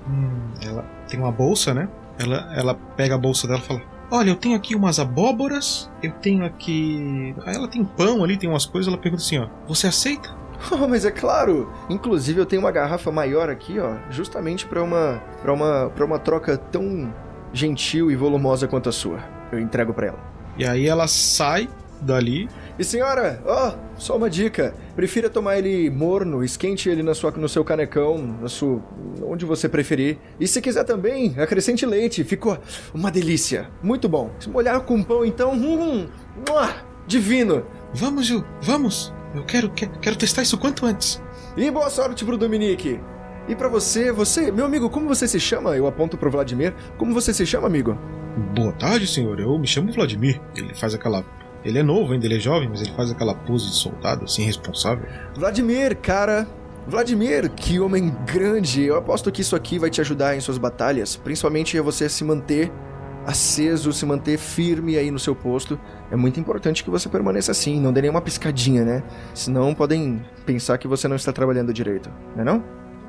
[0.07, 1.89] hum, ela tem uma bolsa, né?
[2.17, 6.11] Ela, ela pega a bolsa dela e fala: Olha, eu tenho aqui umas abóboras, eu
[6.11, 7.35] tenho aqui.
[7.45, 8.91] Aí ela tem pão ali, tem umas coisas.
[8.91, 10.29] Ela pergunta assim: Ó, você aceita?
[10.71, 11.71] Oh, mas é claro!
[11.89, 16.17] Inclusive eu tenho uma garrafa maior aqui, ó, justamente pra uma para uma para uma
[16.17, 17.13] troca tão
[17.51, 19.19] gentil e volumosa quanto a sua.
[19.51, 20.19] Eu entrego pra ela.
[20.57, 21.69] E aí ela sai
[22.01, 22.49] dali.
[22.77, 24.73] E senhora, ó, só uma dica.
[24.95, 28.81] Prefira tomar ele morno, esquente ele na sua, no seu canecão, na sua,
[29.23, 30.17] onde você preferir.
[30.39, 32.23] E se quiser também, acrescente leite.
[32.23, 32.57] Ficou
[32.93, 33.69] uma delícia.
[33.81, 34.31] Muito bom.
[34.39, 36.07] Se molhar com pão, então, hum,
[36.47, 36.69] mua,
[37.07, 37.65] divino.
[37.93, 39.13] Vamos, Gil, vamos!
[39.33, 41.21] Eu quero, quero, quero testar isso quanto antes.
[41.57, 42.99] E boa sorte pro Dominique.
[43.47, 45.75] E pra você, você, meu amigo, como você se chama?
[45.75, 46.73] Eu aponto pro Vladimir.
[46.97, 47.97] Como você se chama, amigo?
[48.55, 49.39] Boa tarde, senhor.
[49.39, 50.39] Eu me chamo Vladimir.
[50.55, 51.25] Ele faz aquela.
[51.65, 54.43] Ele é novo ainda, ele é jovem, mas ele faz aquela pose de soldado, assim,
[54.43, 55.05] responsável.
[55.35, 56.47] Vladimir, cara.
[56.87, 58.83] Vladimir, que homem grande.
[58.83, 62.23] Eu aposto que isso aqui vai te ajudar em suas batalhas, principalmente a você se
[62.23, 62.71] manter
[63.25, 65.79] aceso, se manter firme aí no seu posto.
[66.11, 69.03] É muito importante que você permaneça assim, não dê nenhuma piscadinha, né?
[69.33, 72.63] Senão podem pensar que você não está trabalhando direito, não é não?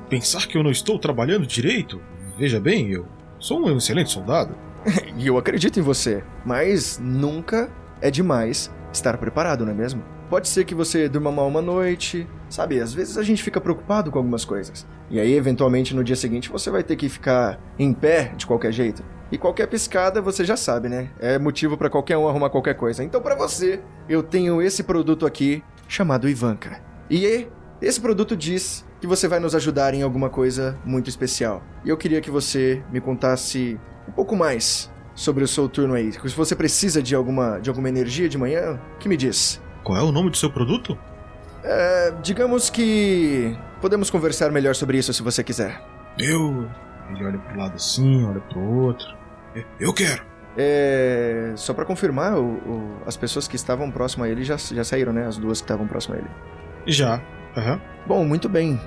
[0.09, 2.01] Pensar que eu não estou trabalhando direito?
[2.37, 3.07] Veja bem, eu
[3.39, 4.55] sou um excelente soldado.
[5.17, 10.03] E eu acredito em você, mas nunca é demais estar preparado, não é mesmo?
[10.29, 12.79] Pode ser que você durma mal uma noite, sabe?
[12.79, 14.85] Às vezes a gente fica preocupado com algumas coisas.
[15.09, 18.71] E aí, eventualmente, no dia seguinte, você vai ter que ficar em pé de qualquer
[18.71, 19.03] jeito.
[19.31, 21.09] E qualquer piscada, você já sabe, né?
[21.19, 23.03] É motivo pra qualquer um arrumar qualquer coisa.
[23.03, 26.79] Então, pra você, eu tenho esse produto aqui chamado Ivanka.
[27.09, 27.47] E
[27.81, 31.63] esse produto diz que você vai nos ajudar em alguma coisa muito especial.
[31.83, 36.11] E eu queria que você me contasse um pouco mais sobre o seu turno aí.
[36.11, 39.61] Se você precisa de alguma, de alguma energia de manhã, que me diz?
[39.83, 40.97] Qual é o nome do seu produto?
[41.63, 45.81] É, digamos que podemos conversar melhor sobre isso se você quiser.
[46.17, 46.67] Eu.
[47.09, 49.07] Ele olha pro lado assim, olha pro outro.
[49.55, 50.23] "É, Eu quero.
[50.57, 54.83] É, só pra confirmar, o- o- as pessoas que estavam próximas a ele já, já
[54.83, 55.25] saíram, né?
[55.27, 56.31] As duas que estavam próximas a ele.
[56.87, 57.21] Já.
[57.57, 57.79] Aham.
[58.07, 58.79] Bom, muito bem.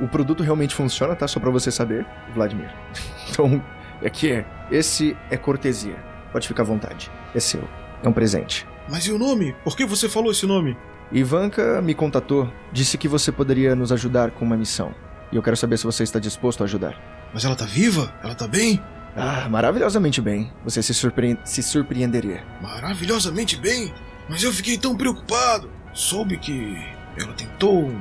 [0.00, 1.26] O produto realmente funciona, tá?
[1.26, 2.70] Só pra você saber, Vladimir.
[3.30, 3.62] Então,
[4.04, 4.46] aqui é.
[4.70, 5.96] Esse é cortesia.
[6.32, 7.10] Pode ficar à vontade.
[7.34, 7.62] É seu.
[8.02, 8.66] É um presente.
[8.88, 9.54] Mas e o nome?
[9.64, 10.76] Por que você falou esse nome?
[11.12, 14.94] Ivanka me contatou, disse que você poderia nos ajudar com uma missão.
[15.30, 16.94] E eu quero saber se você está disposto a ajudar.
[17.36, 18.10] Mas ela tá viva?
[18.24, 18.82] Ela tá bem?
[19.14, 20.50] Ah, maravilhosamente bem.
[20.64, 21.38] Você se, surpre...
[21.44, 22.42] se surpreenderia.
[22.62, 23.92] Maravilhosamente bem.
[24.26, 25.70] Mas eu fiquei tão preocupado.
[25.92, 26.82] Soube que
[27.14, 27.92] ela tentou.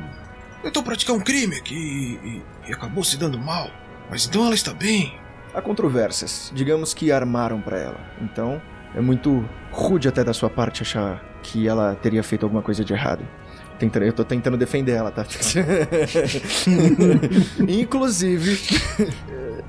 [0.63, 3.69] tentou praticar um crime aqui e, e acabou se dando mal.
[4.09, 5.13] Mas então ela está bem.
[5.53, 6.49] Há controvérsias.
[6.55, 7.99] Digamos que armaram pra ela.
[8.21, 8.61] Então,
[8.95, 12.93] é muito rude até da sua parte achar que ela teria feito alguma coisa de
[12.93, 13.27] errado.
[13.79, 15.25] Tentando- Eu tô tentando defender ela, tá?
[17.67, 18.59] Inclusive,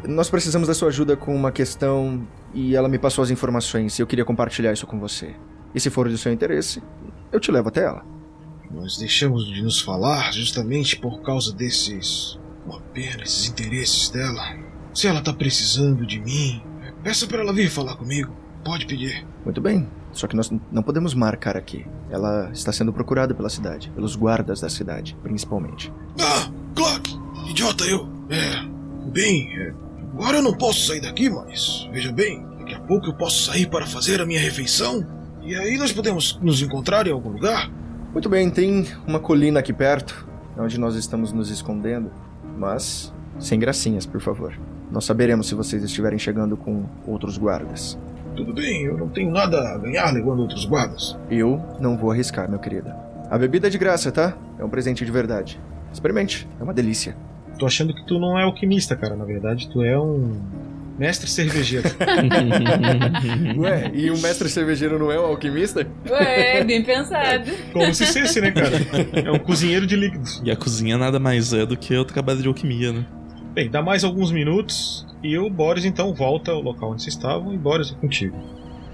[0.07, 4.03] nós precisamos da sua ajuda com uma questão e ela me passou as informações e
[4.03, 5.35] eu queria compartilhar isso com você.
[5.75, 6.83] E se for do seu interesse,
[7.33, 8.05] eu te levo até ela.
[8.71, 12.39] Nós deixamos de nos falar justamente por causa desses.
[12.67, 14.57] Uma pena, esses interesses dela.
[14.93, 16.61] Se ela tá precisando de mim,
[17.03, 18.35] peça pra ela vir falar comigo.
[18.67, 19.25] Pode pedir.
[19.45, 21.87] Muito bem, só que nós não podemos marcar aqui.
[22.11, 25.93] Ela está sendo procurada pela cidade, pelos guardas da cidade, principalmente.
[26.21, 27.03] Ah, claro!
[27.49, 28.09] Idiota eu!
[28.29, 28.67] É.
[29.13, 29.73] Bem, é,
[30.13, 31.89] agora eu não posso sair daqui, mas.
[31.93, 35.07] Veja bem, daqui a pouco eu posso sair para fazer a minha refeição.
[35.45, 37.71] E aí nós podemos nos encontrar em algum lugar?
[38.13, 40.27] Muito bem, tem uma colina aqui perto,
[40.59, 42.11] onde nós estamos nos escondendo,
[42.59, 44.59] mas sem gracinhas, por favor.
[44.91, 47.97] Nós saberemos se vocês estiverem chegando com outros guardas.
[48.37, 51.19] Tudo bem, eu não tenho nada a ganhar levando outros guardas.
[51.31, 52.93] Eu não vou arriscar, meu querido.
[53.31, 54.37] A bebida é de graça, tá?
[54.59, 55.59] É um presente de verdade.
[55.93, 57.17] Experimente, é uma delícia.
[57.59, 59.17] Tô achando que tu não é alquimista, cara.
[59.17, 60.39] Na verdade, tu é um
[60.99, 61.89] mestre cervejeiro.
[63.59, 65.87] Ué, e o mestre cervejeiro não é um alquimista?
[66.09, 67.51] Ué, bem pensado.
[67.73, 68.77] Como se fosse, né, cara?
[69.25, 70.43] É um cozinheiro de líquidos.
[70.45, 73.07] E a cozinha nada mais é do que o trabalho de alquimia, né?
[73.55, 77.53] Bem, dá mais alguns minutos e o Boris então volta ao local onde vocês estavam
[77.53, 78.37] e Boris é contigo.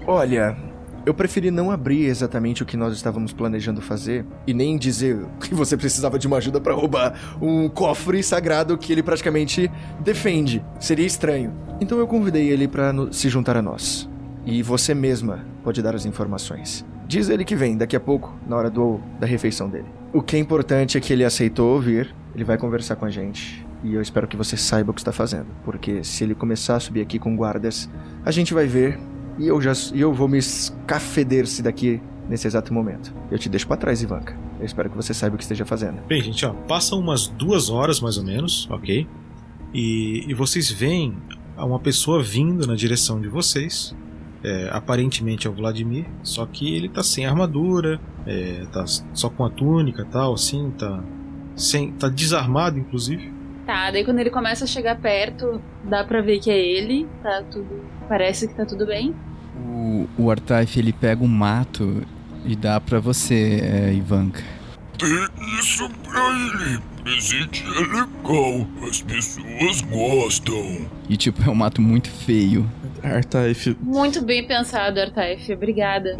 [0.07, 0.57] Olha,
[1.05, 5.53] eu preferi não abrir exatamente o que nós estávamos planejando fazer e nem dizer que
[5.53, 9.69] você precisava de uma ajuda para roubar um cofre sagrado que ele praticamente
[9.99, 10.63] defende.
[10.79, 11.53] Seria estranho.
[11.79, 14.09] Então eu convidei ele para se juntar a nós.
[14.45, 16.85] E você mesma pode dar as informações.
[17.07, 19.87] Diz ele que vem daqui a pouco, na hora do, da refeição dele.
[20.11, 23.62] O que é importante é que ele aceitou vir, ele vai conversar com a gente.
[23.83, 25.47] E eu espero que você saiba o que está fazendo.
[25.65, 27.89] Porque se ele começar a subir aqui com guardas,
[28.25, 28.99] a gente vai ver
[29.37, 33.13] e eu já eu vou me escafeder-se daqui nesse exato momento.
[33.29, 34.37] Eu te deixo pra trás, Ivanka.
[34.59, 36.01] Eu espero que você saiba o que esteja fazendo.
[36.07, 39.07] Bem, gente, ó, passam umas duas horas mais ou menos, ok?
[39.73, 41.17] E, e vocês veem
[41.57, 43.95] uma pessoa vindo na direção de vocês.
[44.43, 49.45] É, aparentemente é o Vladimir, só que ele tá sem armadura, é, tá só com
[49.45, 51.01] a túnica tal, assim, tá,
[51.55, 53.32] sem, tá desarmado, inclusive.
[53.65, 57.43] Tá, daí quando ele começa a chegar perto, dá pra ver que é ele, tá
[57.49, 57.81] tudo.
[58.09, 59.15] Parece que tá tudo bem.
[59.55, 62.03] O, o Artaif ele pega um mato
[62.45, 64.43] e dá pra você, é, Ivanka.
[64.97, 65.07] Dê
[65.59, 66.79] isso pra ele.
[67.03, 68.67] Presente é legal.
[68.87, 70.87] As pessoas gostam.
[71.09, 72.69] E tipo, é um mato muito feio.
[73.03, 75.51] Artaif, Muito bem pensado, Artaif.
[75.51, 76.17] Obrigada.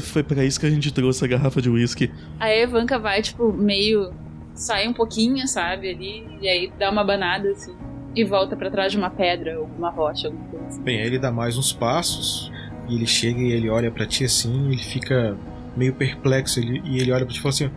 [0.00, 2.10] foi pra isso que a gente trouxe a garrafa de uísque.
[2.40, 4.12] A Evanka vai, tipo, meio.
[4.60, 7.74] Sai um pouquinho, sabe, ali, e aí dá uma banada, assim.
[8.14, 10.82] E volta pra trás de uma pedra ou uma rocha, alguma coisa assim.
[10.82, 12.52] Bem, aí ele dá mais uns passos
[12.88, 15.36] e ele chega e ele olha pra ti assim, ele fica
[15.76, 17.70] meio perplexo ele, e ele olha pra ti e fala assim: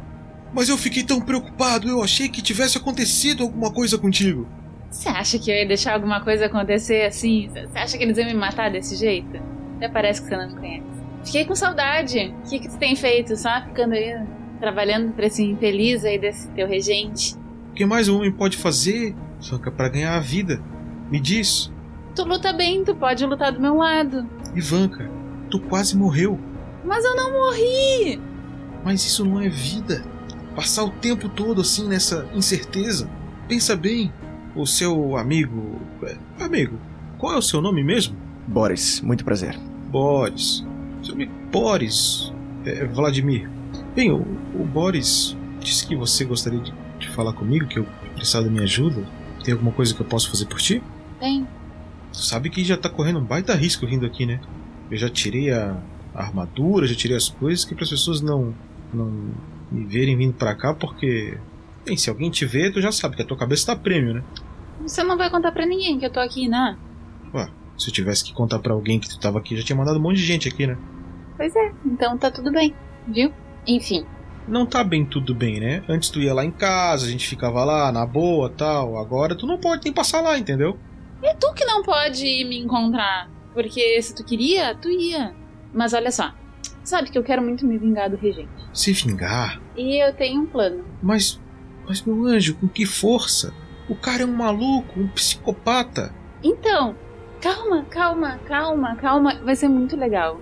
[0.51, 4.47] Mas eu fiquei tão preocupado, eu achei que tivesse acontecido alguma coisa contigo.
[4.89, 7.49] Você acha que eu ia deixar alguma coisa acontecer assim?
[7.49, 9.39] Você acha que eles iam me matar desse jeito?
[9.77, 10.83] Até parece que você não me conhece.
[11.25, 12.33] Fiquei com saudade.
[12.45, 13.35] O que, que você tem feito?
[13.37, 14.13] Só ficando aí,
[14.59, 17.35] trabalhando pra esse infeliz aí desse teu regente.
[17.71, 20.61] O que mais um homem pode fazer, Sanka, pra ganhar a vida?
[21.11, 21.71] Me diz,
[22.15, 24.27] Tu luta bem, tu pode lutar do meu lado.
[24.55, 25.09] Ivanka,
[25.49, 26.39] tu quase morreu,
[26.85, 28.19] Mas eu não morri!
[28.83, 30.03] mas isso não é vida.
[30.55, 33.09] Passar o tempo todo assim nessa incerteza.
[33.47, 34.11] Pensa bem,
[34.55, 35.81] o seu amigo.
[36.03, 36.77] é, Amigo,
[37.17, 38.15] qual é o seu nome mesmo?
[38.47, 39.57] Boris, muito prazer.
[39.89, 40.63] Boris.
[41.01, 42.31] Seu amigo Boris.
[42.65, 43.49] É, Vladimir.
[43.95, 44.21] Bem, o,
[44.55, 48.63] o Boris disse que você gostaria de, de falar comigo, que eu precisava da minha
[48.63, 49.05] ajuda.
[49.43, 50.81] Tem alguma coisa que eu posso fazer por ti?
[51.19, 51.47] Tem.
[52.11, 54.39] Tu sabe que já tá correndo um baita risco vindo aqui, né?
[54.89, 55.77] Eu já tirei a,
[56.13, 58.53] a armadura, já tirei as coisas que para as pessoas não,
[58.93, 59.31] não
[59.71, 61.37] me verem vindo pra cá, porque.
[61.85, 64.23] Bem, se alguém te vê, tu já sabe que a tua cabeça tá prêmio, né?
[64.81, 66.77] Você não vai contar pra ninguém que eu tô aqui, né?
[67.33, 69.99] Ué, se eu tivesse que contar pra alguém que tu tava aqui, já tinha mandado
[69.99, 70.77] um monte de gente aqui, né?
[71.35, 72.73] Pois é, então tá tudo bem,
[73.07, 73.33] viu?
[73.67, 74.05] Enfim,
[74.47, 75.83] Não tá bem tudo bem, né?
[75.87, 78.97] Antes tu ia lá em casa, a gente ficava lá, na boa tal.
[78.97, 80.77] Agora tu não pode nem passar lá, entendeu?
[81.21, 83.29] é tu que não pode ir me encontrar.
[83.53, 85.33] Porque se tu queria, tu ia.
[85.73, 86.33] Mas olha só,
[86.83, 88.49] sabe que eu quero muito me vingar do regente.
[88.73, 89.61] Se vingar.
[89.77, 90.83] E eu tenho um plano.
[91.01, 91.39] Mas.
[91.87, 93.53] Mas, meu anjo, com que força?
[93.89, 96.13] O cara é um maluco, um psicopata.
[96.43, 96.95] Então,
[97.41, 99.35] calma, calma, calma, calma.
[99.43, 100.39] Vai ser muito legal.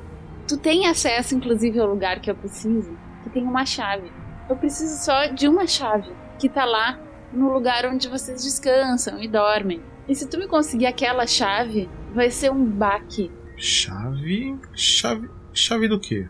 [0.48, 2.96] Tu tem acesso, inclusive, ao lugar que eu preciso,
[3.34, 4.12] tem uma chave.
[4.50, 7.00] Eu preciso só de uma chave, que tá lá
[7.32, 9.82] no lugar onde vocês descansam e dormem.
[10.08, 13.32] E se tu me conseguir aquela chave, vai ser um baque.
[13.56, 14.60] Chave.
[14.74, 15.30] Chave.
[15.54, 16.28] Chave do quê?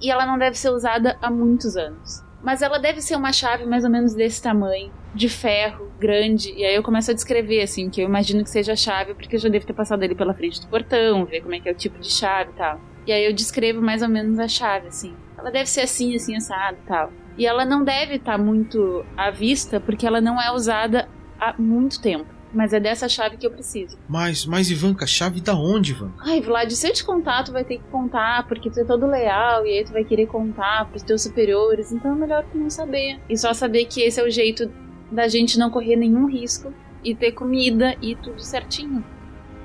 [0.00, 2.22] E ela não deve ser usada há muitos anos.
[2.42, 6.52] Mas ela deve ser uma chave mais ou menos desse tamanho, de ferro, grande.
[6.54, 9.36] E aí eu começo a descrever, assim, que eu imagino que seja a chave, porque
[9.36, 11.72] eu já devo ter passado ali pela frente do portão, ver como é que é
[11.72, 12.80] o tipo de chave e tal.
[13.06, 15.16] E aí eu descrevo mais ou menos a chave, assim.
[15.38, 17.12] Ela deve ser assim, assim, assado e tal.
[17.38, 22.02] E ela não deve estar muito à vista, porque ela não é usada há muito
[22.02, 22.26] tempo.
[22.52, 23.96] Mas é dessa chave que eu preciso.
[24.08, 26.24] Mas, mas Ivanka, chave da onde, Ivanka?
[26.26, 29.06] Ai, Vlad, se eu te contar, tu vai ter que contar, porque tu é todo
[29.06, 32.70] leal, e aí tu vai querer contar pros teus superiores, então é melhor tu não
[32.70, 33.20] saber.
[33.28, 34.72] E só saber que esse é o jeito
[35.12, 36.72] da gente não correr nenhum risco
[37.04, 39.04] e ter comida e tudo certinho.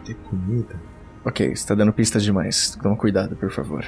[0.05, 0.79] Ter comida?
[1.25, 2.77] Ok, você tá dando pistas demais.
[2.81, 3.87] Toma cuidado, por favor.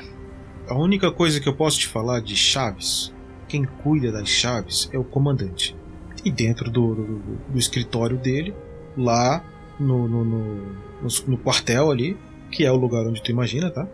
[0.67, 3.13] A única coisa que eu posso te falar de chaves,
[3.47, 5.75] quem cuida das chaves é o comandante.
[6.23, 8.55] E dentro do, do, do escritório dele,
[8.97, 9.43] lá
[9.79, 12.17] no, no, no, no, quartel ali,
[12.49, 13.87] que é o lugar onde tu imagina, tá?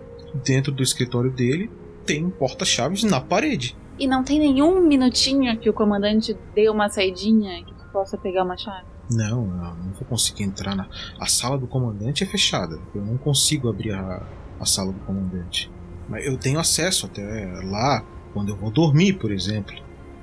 [0.46, 1.70] Dentro do escritório dele
[2.06, 3.76] tem um porta-chaves na parede.
[4.00, 8.46] E não tem nenhum minutinho que o comandante dê uma saidinha que tu possa pegar
[8.46, 8.86] uma chave.
[9.12, 10.88] Não, não, não vou conseguir entrar na.
[11.20, 12.80] A sala do comandante é fechada.
[12.96, 14.26] Eu não consigo abrir a,
[14.58, 15.70] a sala do comandante.
[16.12, 17.24] Mas eu tenho acesso até
[17.64, 19.74] lá quando eu vou dormir, por exemplo.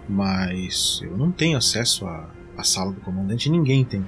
[0.07, 4.07] Mas eu não tenho acesso à, à sala do comandante, ninguém tem.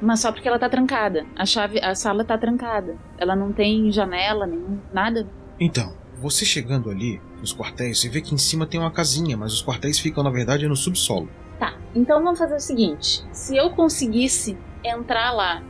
[0.00, 1.24] Mas só porque ela tá trancada.
[1.34, 2.98] A chave, a sala tá trancada.
[3.16, 5.26] Ela não tem janela, nem nada.
[5.58, 9.54] Então, você chegando ali nos quartéis, você vê que em cima tem uma casinha, mas
[9.54, 11.30] os quartéis ficam na verdade no subsolo.
[11.58, 15.62] Tá, então vamos fazer o seguinte: se eu conseguisse entrar lá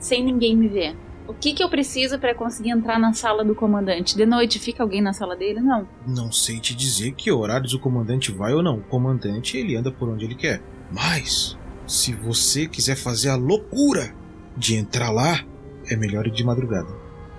[0.00, 0.96] sem ninguém me ver,
[1.28, 4.16] o que que eu preciso pra conseguir entrar na sala do comandante?
[4.16, 5.60] De noite fica alguém na sala dele?
[5.60, 5.88] Não.
[6.06, 8.78] Não sei te dizer que horários o comandante vai ou não.
[8.78, 10.62] O comandante ele anda por onde ele quer.
[10.90, 14.14] Mas se você quiser fazer a loucura
[14.56, 15.44] de entrar lá,
[15.90, 16.92] é melhor ir de madrugada.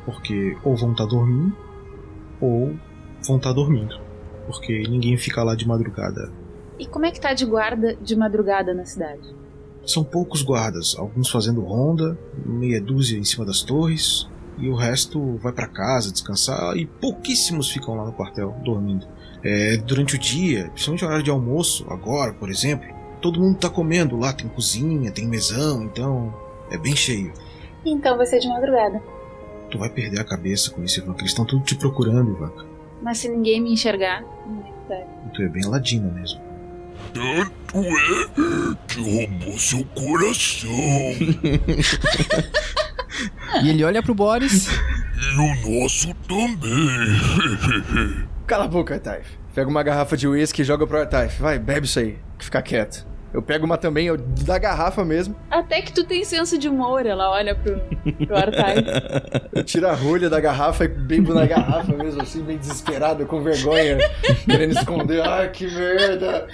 [0.06, 1.56] Porque ou vão estar dormindo,
[2.39, 2.78] ou
[3.26, 4.00] vão estar dormindo.
[4.45, 6.32] Porque ninguém fica lá de madrugada.
[6.80, 9.36] E como é que tá de guarda de madrugada na cidade?
[9.88, 15.38] São poucos guardas, alguns fazendo ronda, meia dúzia em cima das torres, e o resto
[15.38, 19.08] vai para casa descansar, e pouquíssimos ficam lá no quartel dormindo.
[19.41, 22.86] É, durante o dia, principalmente no horário de almoço, agora, por exemplo,
[23.21, 26.34] todo mundo tá comendo lá, tem cozinha, tem mesão, então
[26.69, 27.32] é bem cheio.
[27.86, 29.02] Então vai ser de madrugada.
[29.71, 31.21] Tu vai perder a cabeça com isso, Ivanka.
[31.21, 32.65] Eles estão tudo te procurando, Ivanka.
[33.02, 35.08] Mas se ninguém me enxergar, me pega.
[35.28, 36.41] E tu é bem ladina mesmo.
[37.14, 38.28] Tanto é
[38.88, 40.70] que roubou seu coração.
[43.64, 44.68] E ele olha pro Boris.
[44.68, 48.28] E o nosso também.
[48.46, 49.28] Cala a boca, Taif.
[49.54, 51.42] Pega uma garrafa de uísque e joga pro Taif.
[51.42, 52.20] Vai, bebe isso aí.
[52.38, 53.08] Que fica quieto.
[53.34, 55.36] Eu pego uma também, eu, da garrafa mesmo.
[55.52, 57.80] Até que tu tem senso de humor, ela olha pro,
[58.26, 58.76] pro Artai.
[59.54, 63.42] Eu tiro a rolha da garrafa e bebo na garrafa mesmo, assim, bem desesperado, com
[63.42, 63.98] vergonha,
[64.46, 65.22] querendo esconder.
[65.28, 66.48] Ai, que merda!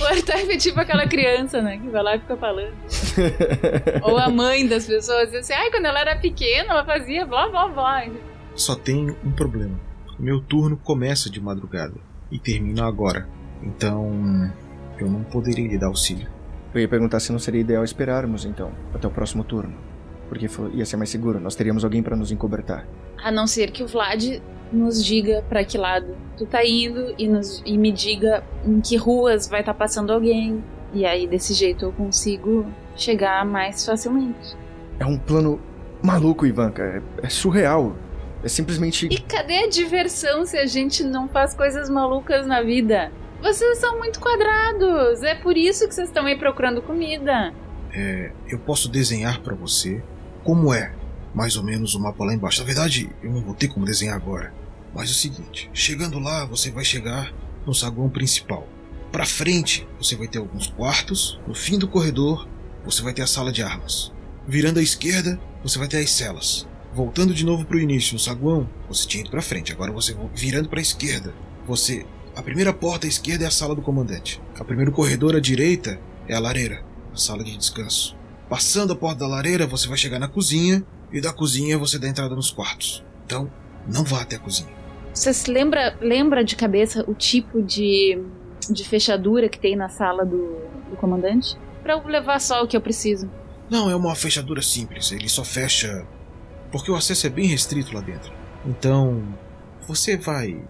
[0.00, 1.78] O Artai é tipo aquela criança, né?
[1.78, 2.74] Que vai lá e fica falando.
[4.02, 5.34] Ou a mãe das pessoas.
[5.34, 8.06] Assim, ai, quando ela era pequena, ela fazia blá blá blá.
[8.54, 9.78] Só tem um problema.
[10.18, 11.94] Meu turno começa de madrugada
[12.30, 13.28] e termina agora.
[13.62, 14.52] Então,
[15.04, 16.28] eu não poderia lhe dar auxílio.
[16.74, 19.74] Eu ia perguntar se não seria ideal esperarmos, então, até o próximo turno.
[20.28, 22.86] Porque ia ser mais seguro, nós teríamos alguém pra nos encobertar.
[23.22, 24.40] A não ser que o Vlad
[24.70, 28.96] nos diga pra que lado tu tá indo e, nos, e me diga em que
[28.96, 30.62] ruas vai estar passando alguém.
[30.92, 34.56] E aí, desse jeito, eu consigo chegar mais facilmente.
[34.98, 35.60] É um plano
[36.02, 36.82] maluco, Ivanka.
[36.82, 37.96] É, é surreal.
[38.42, 39.08] É simplesmente.
[39.10, 43.10] E cadê a diversão se a gente não faz coisas malucas na vida?
[43.40, 45.22] Vocês são muito quadrados.
[45.22, 47.52] É por isso que vocês estão aí procurando comida.
[47.92, 50.02] É, eu posso desenhar pra você
[50.44, 50.92] como é
[51.34, 52.60] mais ou menos o mapa lá embaixo.
[52.60, 54.52] Na verdade, eu não vou ter como desenhar agora.
[54.94, 57.32] Mas é o seguinte, chegando lá, você vai chegar
[57.66, 58.66] no saguão principal.
[59.12, 61.38] Para frente, você vai ter alguns quartos.
[61.46, 62.48] No fim do corredor,
[62.84, 64.12] você vai ter a sala de armas.
[64.46, 66.66] Virando à esquerda, você vai ter as celas.
[66.92, 69.72] Voltando de novo para o início, no saguão, você tinha ido para frente.
[69.72, 71.34] Agora você virando para a esquerda,
[71.66, 72.06] você
[72.38, 74.40] a primeira porta à esquerda é a sala do comandante.
[74.60, 78.16] O primeiro corredor à direita é a lareira, a sala de descanso.
[78.48, 82.06] Passando a porta da lareira, você vai chegar na cozinha e da cozinha você dá
[82.06, 83.04] entrada nos quartos.
[83.26, 83.50] Então,
[83.88, 84.70] não vá até a cozinha.
[85.12, 88.22] Você se lembra, lembra de cabeça o tipo de,
[88.70, 90.60] de fechadura que tem na sala do,
[90.90, 91.56] do comandante?
[91.82, 93.28] Pra eu levar só o que eu preciso.
[93.68, 95.10] Não, é uma fechadura simples.
[95.10, 96.06] Ele só fecha
[96.70, 98.32] porque o acesso é bem restrito lá dentro.
[98.64, 99.24] Então,
[99.88, 100.62] você vai.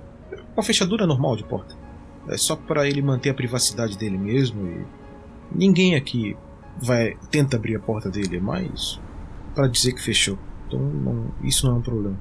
[0.58, 1.76] Uma fechadura normal de porta.
[2.26, 4.84] É só para ele manter a privacidade dele mesmo e.
[5.52, 6.36] Ninguém aqui
[6.82, 9.00] vai tenta abrir a porta dele, mas
[9.54, 10.36] para dizer que fechou.
[10.66, 12.18] Então não, isso não é um problema.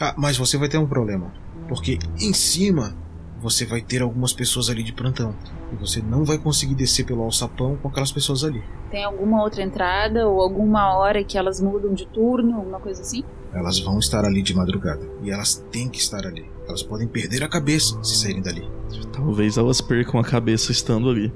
[0.00, 1.32] Ah, mas você vai ter um problema,
[1.68, 2.96] porque em cima
[3.40, 5.32] você vai ter algumas pessoas ali de plantão
[5.72, 8.60] e você não vai conseguir descer pelo alçapão com aquelas pessoas ali.
[8.90, 13.22] Tem alguma outra entrada ou alguma hora que elas mudam de turno, alguma coisa assim?
[13.52, 16.44] Elas vão estar ali de madrugada e elas têm que estar ali.
[16.68, 18.68] Elas podem perder a cabeça se saírem dali.
[19.12, 21.32] Talvez elas percam a cabeça estando ali.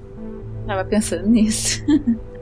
[0.66, 1.82] Tava pensando nisso.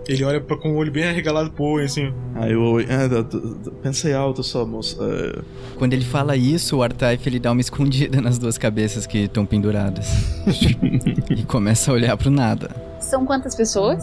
[0.08, 2.12] Ele olha pra, com o olho bem arregalado pro Owen, assim.
[2.34, 4.96] Aí eu é, d- d- d- pensei alto só, moça.
[5.02, 5.40] É,
[5.78, 9.46] Quando ele fala isso, o Artaif ele dá uma escondida nas duas cabeças que estão
[9.46, 10.08] penduradas.
[11.30, 12.74] e começa a olhar pro nada.
[13.00, 14.02] São quantas pessoas?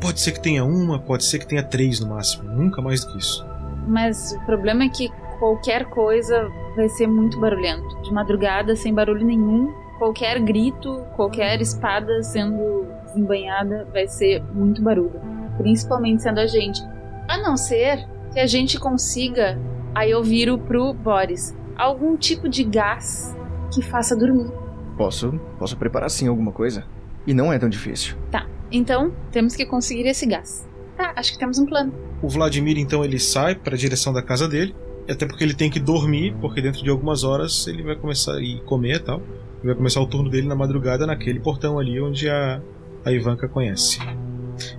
[0.00, 2.44] Pode ser que tenha uma, pode ser que tenha três no máximo.
[2.50, 3.44] Nunca mais do que isso.
[3.88, 8.00] Mas o problema é que qualquer coisa vai ser muito barulhento.
[8.02, 15.20] De madrugada, sem barulho nenhum, qualquer grito, qualquer espada sendo desembanhada vai ser muito barulho.
[15.56, 16.80] Principalmente sendo a gente.
[17.26, 19.58] A não ser que a gente consiga.
[19.94, 21.56] Aí eu viro pro Boris.
[21.76, 23.34] Algum tipo de gás
[23.72, 24.52] que faça dormir.
[24.96, 26.84] Posso, posso preparar sim alguma coisa.
[27.26, 28.16] E não é tão difícil.
[28.30, 30.68] Tá, então temos que conseguir esse gás.
[30.96, 31.92] Tá, acho que temos um plano.
[32.22, 34.74] O Vladimir então ele sai para a direção da casa dele,
[35.08, 38.60] até porque ele tem que dormir, porque dentro de algumas horas ele vai começar a
[38.64, 39.22] comer e tal.
[39.62, 42.60] Vai começar o turno dele na madrugada naquele portão ali onde a,
[43.04, 43.98] a Ivanka conhece.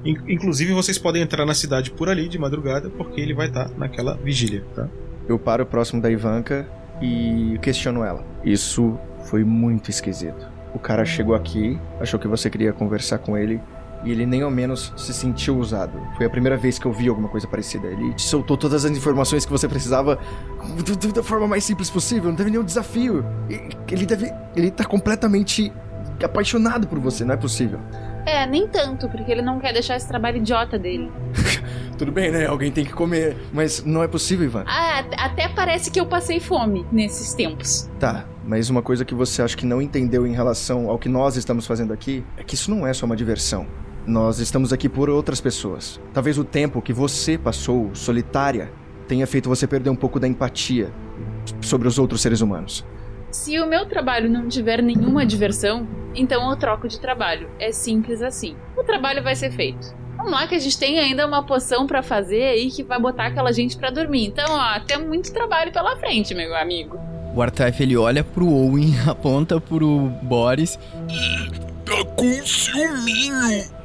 [0.05, 3.69] In- Inclusive vocês podem entrar na cidade por ali de madrugada, porque ele vai estar
[3.77, 4.87] naquela vigília, tá?
[5.27, 6.67] Eu paro próximo da Ivanka
[7.01, 8.25] e questiono ela.
[8.43, 10.47] Isso foi muito esquisito.
[10.73, 13.59] O cara chegou aqui, achou que você queria conversar com ele
[14.03, 15.99] e ele nem ao menos se sentiu usado.
[16.15, 17.87] Foi a primeira vez que eu vi alguma coisa parecida.
[17.87, 20.19] Ele te soltou todas as informações que você precisava
[21.13, 22.29] da forma mais simples possível.
[22.29, 23.25] Não teve nenhum desafio.
[23.89, 24.33] Ele deve.
[24.55, 25.71] Ele tá completamente
[26.23, 27.79] apaixonado por você, não é possível.
[28.25, 31.11] É, nem tanto, porque ele não quer deixar esse trabalho idiota dele.
[31.97, 32.45] Tudo bem, né?
[32.45, 33.35] Alguém tem que comer.
[33.51, 34.63] Mas não é possível, Ivan.
[34.67, 37.89] Ah, até parece que eu passei fome nesses tempos.
[37.99, 41.35] Tá, mas uma coisa que você acha que não entendeu em relação ao que nós
[41.35, 43.65] estamos fazendo aqui é que isso não é só uma diversão.
[44.10, 46.01] Nós estamos aqui por outras pessoas.
[46.12, 48.72] Talvez o tempo que você passou solitária
[49.07, 50.91] tenha feito você perder um pouco da empatia
[51.62, 52.84] sobre os outros seres humanos.
[53.30, 57.51] Se o meu trabalho não tiver nenhuma diversão, então eu troco de trabalho.
[57.60, 58.55] É simples assim.
[58.76, 59.95] O trabalho vai ser feito.
[60.18, 63.28] Vamos lá que a gente tem ainda uma poção pra fazer aí que vai botar
[63.28, 64.26] aquela gente pra dormir.
[64.26, 66.99] Então, ó, tem muito trabalho pela frente, meu amigo.
[67.36, 70.80] O Artaif ele olha pro Owen, aponta pro Boris.
[71.86, 73.78] Tá com ciúminho.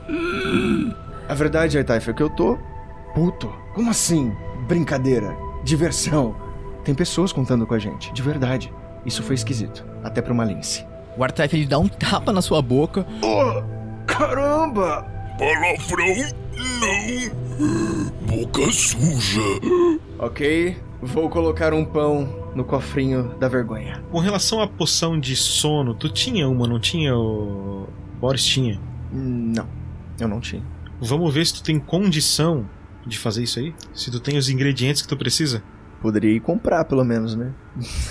[1.29, 2.59] A verdade, Artaif, é que eu tô
[3.15, 3.53] puto.
[3.75, 4.33] Como assim?
[4.67, 6.37] Brincadeira, diversão.
[6.85, 8.73] Tem pessoas contando com a gente, de verdade.
[9.07, 10.87] Isso foi esquisito, até pra uma lince.
[11.17, 13.07] O Artaif ele dá um tapa na sua boca.
[13.23, 13.63] Oh,
[14.07, 15.07] caramba!
[15.39, 16.45] Palavrão
[16.81, 18.37] não.
[18.37, 19.41] Boca suja.
[20.19, 24.03] Ok, vou colocar um pão no cofrinho da vergonha.
[24.11, 27.17] Com relação à poção de sono, tu tinha uma, não tinha?
[27.17, 27.89] O
[28.21, 28.81] Boris tinha.
[29.13, 29.67] Não,
[30.19, 30.63] eu não tinha.
[31.01, 32.69] Vamos ver se tu tem condição
[33.07, 33.75] de fazer isso aí?
[33.93, 35.63] Se tu tem os ingredientes que tu precisa?
[36.01, 37.53] Poderia ir comprar, pelo menos, né?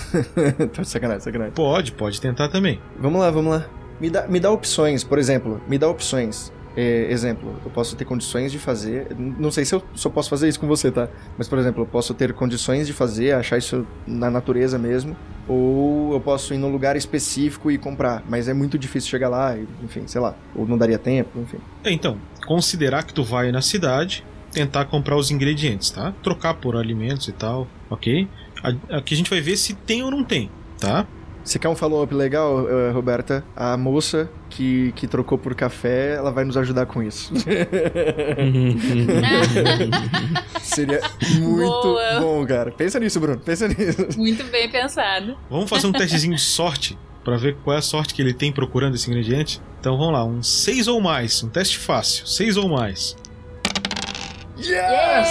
[0.74, 1.54] tá sacanagem, sacanagem.
[1.54, 2.80] Pode, pode tentar também.
[2.98, 3.66] Vamos lá, vamos lá.
[4.00, 6.52] Me dá, me dá opções, por exemplo, me dá opções.
[6.76, 9.08] É, exemplo, eu posso ter condições de fazer.
[9.16, 11.08] Não sei se eu só posso fazer isso com você, tá?
[11.38, 15.16] Mas, por exemplo, eu posso ter condições de fazer, achar isso na natureza mesmo.
[15.46, 18.24] Ou eu posso ir num lugar específico e comprar.
[18.28, 20.34] Mas é muito difícil chegar lá, enfim, sei lá.
[20.54, 21.58] Ou não daria tempo, enfim.
[21.84, 26.12] É, Então, considerar que tu vai na cidade, tentar comprar os ingredientes, tá?
[26.22, 28.28] Trocar por alimentos e tal, ok?
[28.90, 30.50] Aqui a gente vai ver se tem ou não tem,
[30.80, 31.06] tá?
[31.44, 33.44] Você quer um follow-up legal, eh, Roberta?
[33.54, 37.34] A moça que, que trocou por café, ela vai nos ajudar com isso.
[40.58, 41.02] Seria
[41.38, 42.20] muito Boa.
[42.20, 42.70] bom, cara.
[42.70, 43.38] Pensa nisso, Bruno.
[43.38, 44.08] Pensa nisso.
[44.16, 45.36] Muito bem pensado.
[45.50, 48.50] Vamos fazer um testezinho de sorte pra ver qual é a sorte que ele tem
[48.50, 49.60] procurando esse ingrediente.
[49.80, 53.16] Então vamos lá, um 6 ou mais, um teste fácil, 6 ou mais.
[54.58, 55.28] Yeah!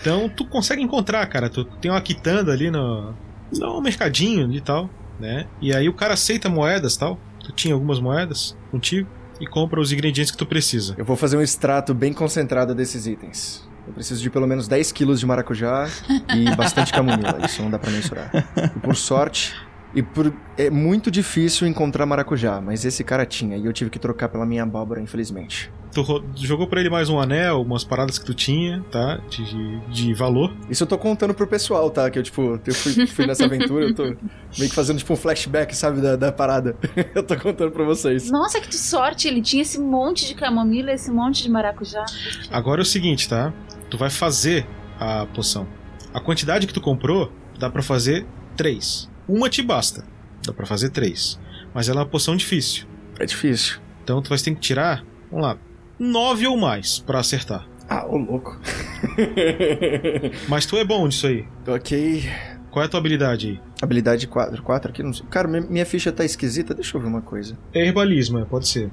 [0.00, 1.48] Então tu consegue encontrar, cara.
[1.48, 3.14] Tu tem uma quitanda ali no,
[3.52, 5.46] no mercadinho e tal, né?
[5.60, 7.18] E aí o cara aceita moedas tal.
[7.44, 9.08] Tu tinha algumas moedas contigo
[9.40, 10.94] e compra os ingredientes que tu precisa.
[10.98, 13.66] Eu vou fazer um extrato bem concentrado desses itens.
[13.86, 15.88] Eu preciso de pelo menos 10 quilos de maracujá
[16.36, 17.38] e bastante camomila.
[17.44, 18.30] Isso não dá pra mensurar.
[18.76, 19.54] E por sorte,
[19.94, 23.98] e por é muito difícil encontrar maracujá, mas esse cara tinha e eu tive que
[23.98, 25.72] trocar pela minha abóbora, infelizmente.
[25.92, 29.20] Tu jogou pra ele mais um anel, umas paradas que tu tinha, tá?
[29.28, 30.54] De, de valor.
[30.68, 32.10] Isso eu tô contando pro pessoal, tá?
[32.10, 34.16] Que eu, tipo, eu fui, fui nessa aventura, eu tô meio
[34.56, 36.76] que fazendo, tipo, um flashback, sabe, da, da parada.
[37.14, 38.30] eu tô contando pra vocês.
[38.30, 39.26] Nossa, que sorte!
[39.28, 42.04] Ele tinha esse monte de camomila, esse monte de maracujá.
[42.50, 43.52] Agora é o seguinte, tá?
[43.90, 44.66] Tu vai fazer
[45.00, 45.66] a poção.
[46.12, 48.26] A quantidade que tu comprou dá pra fazer
[48.56, 49.10] três.
[49.28, 50.04] Uma te basta.
[50.44, 51.38] Dá pra fazer três.
[51.74, 52.86] Mas ela é uma poção difícil.
[53.18, 53.78] É difícil.
[54.02, 55.58] Então tu vai ter que tirar, vamos lá,
[55.98, 57.66] nove ou mais pra acertar.
[57.88, 58.60] Ah, ô louco.
[60.48, 61.46] Mas tu é bom disso aí.
[61.66, 62.30] ok.
[62.70, 63.60] Qual é a tua habilidade aí?
[63.80, 64.62] Habilidade 4.
[64.62, 65.24] 4 aqui, não sei.
[65.30, 67.58] Cara, minha, minha ficha tá esquisita, deixa eu ver uma coisa.
[67.72, 68.90] É herbalismo, é, pode ser.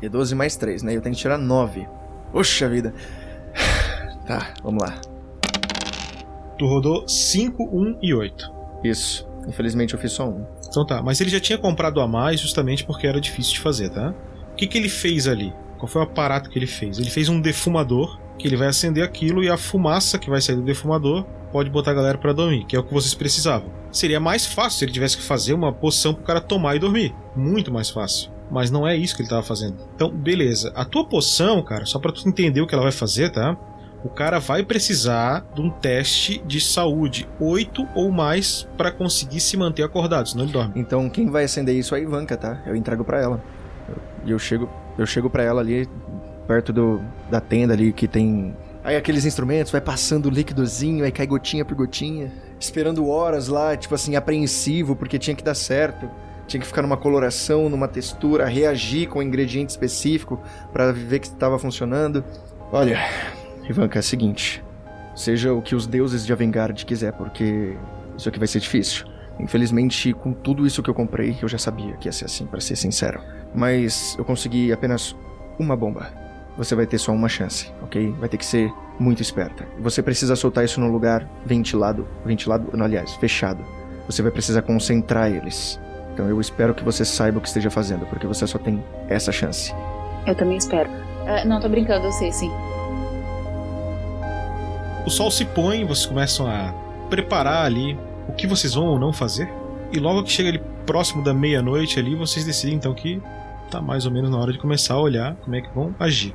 [0.00, 0.94] E 12 mais 3, né?
[0.96, 1.86] Eu tenho que tirar 9.
[2.32, 2.94] Poxa vida.
[4.26, 5.00] Tá, vamos lá.
[6.58, 8.52] Tu rodou 5, 1 e 8.
[8.84, 9.28] Isso.
[9.46, 10.46] Infelizmente eu fiz só um.
[10.68, 13.90] Então tá, mas ele já tinha comprado a mais justamente porque era difícil de fazer,
[13.90, 14.14] tá?
[14.52, 15.52] O que, que ele fez ali?
[15.78, 16.98] Qual foi o aparato que ele fez?
[16.98, 20.56] Ele fez um defumador, que ele vai acender aquilo e a fumaça que vai sair
[20.56, 23.70] do defumador pode botar a galera pra dormir, que é o que vocês precisavam.
[23.90, 27.14] Seria mais fácil se ele tivesse que fazer uma poção pro cara tomar e dormir.
[27.34, 28.30] Muito mais fácil.
[28.50, 29.76] Mas não é isso que ele tava fazendo.
[29.94, 30.72] Então, beleza.
[30.74, 33.56] A tua poção, cara, só pra tu entender o que ela vai fazer, tá?
[34.04, 39.56] O cara vai precisar de um teste de saúde 8 ou mais pra conseguir se
[39.56, 40.74] manter acordado, senão ele dorme.
[40.76, 42.62] Então quem vai acender isso é a Ivanka, tá?
[42.66, 43.42] Eu entrego pra ela.
[44.24, 44.68] E eu, chego,
[44.98, 45.88] eu chego pra ela ali,
[46.46, 48.54] perto do, da tenda ali que tem.
[48.82, 52.32] Aí aqueles instrumentos, vai passando líquidozinho, aí cai gotinha por gotinha.
[52.58, 56.08] Esperando horas lá, tipo assim, apreensivo, porque tinha que dar certo.
[56.46, 60.40] Tinha que ficar numa coloração, numa textura, reagir com um ingrediente específico
[60.72, 62.24] pra ver que estava funcionando.
[62.70, 63.00] Olha,
[63.68, 64.62] Ivanka, é o seguinte.
[65.16, 67.74] Seja o que os deuses de Avengard quiser, porque
[68.16, 69.06] isso aqui vai ser difícil.
[69.38, 72.60] Infelizmente, com tudo isso que eu comprei, eu já sabia que ia ser assim, pra
[72.60, 73.20] ser sincero.
[73.54, 75.14] Mas eu consegui apenas
[75.58, 76.06] uma bomba.
[76.56, 78.12] Você vai ter só uma chance, ok?
[78.18, 79.66] Vai ter que ser muito esperta.
[79.78, 83.62] Você precisa soltar isso num lugar ventilado, ventilado, não, aliás, fechado.
[84.06, 85.78] Você vai precisar concentrar eles.
[86.14, 89.30] Então eu espero que você saiba o que esteja fazendo, porque você só tem essa
[89.30, 89.74] chance.
[90.26, 90.88] Eu também espero.
[91.26, 92.50] Ah, não, tô brincando, eu sei sim.
[95.04, 96.72] O sol se põe, vocês começam a
[97.10, 99.48] preparar ali o que vocês vão ou não fazer.
[99.92, 103.20] E logo que chega ali próximo da meia-noite ali, vocês decidem então que
[103.70, 106.34] tá mais ou menos na hora de começar a olhar como é que vão agir.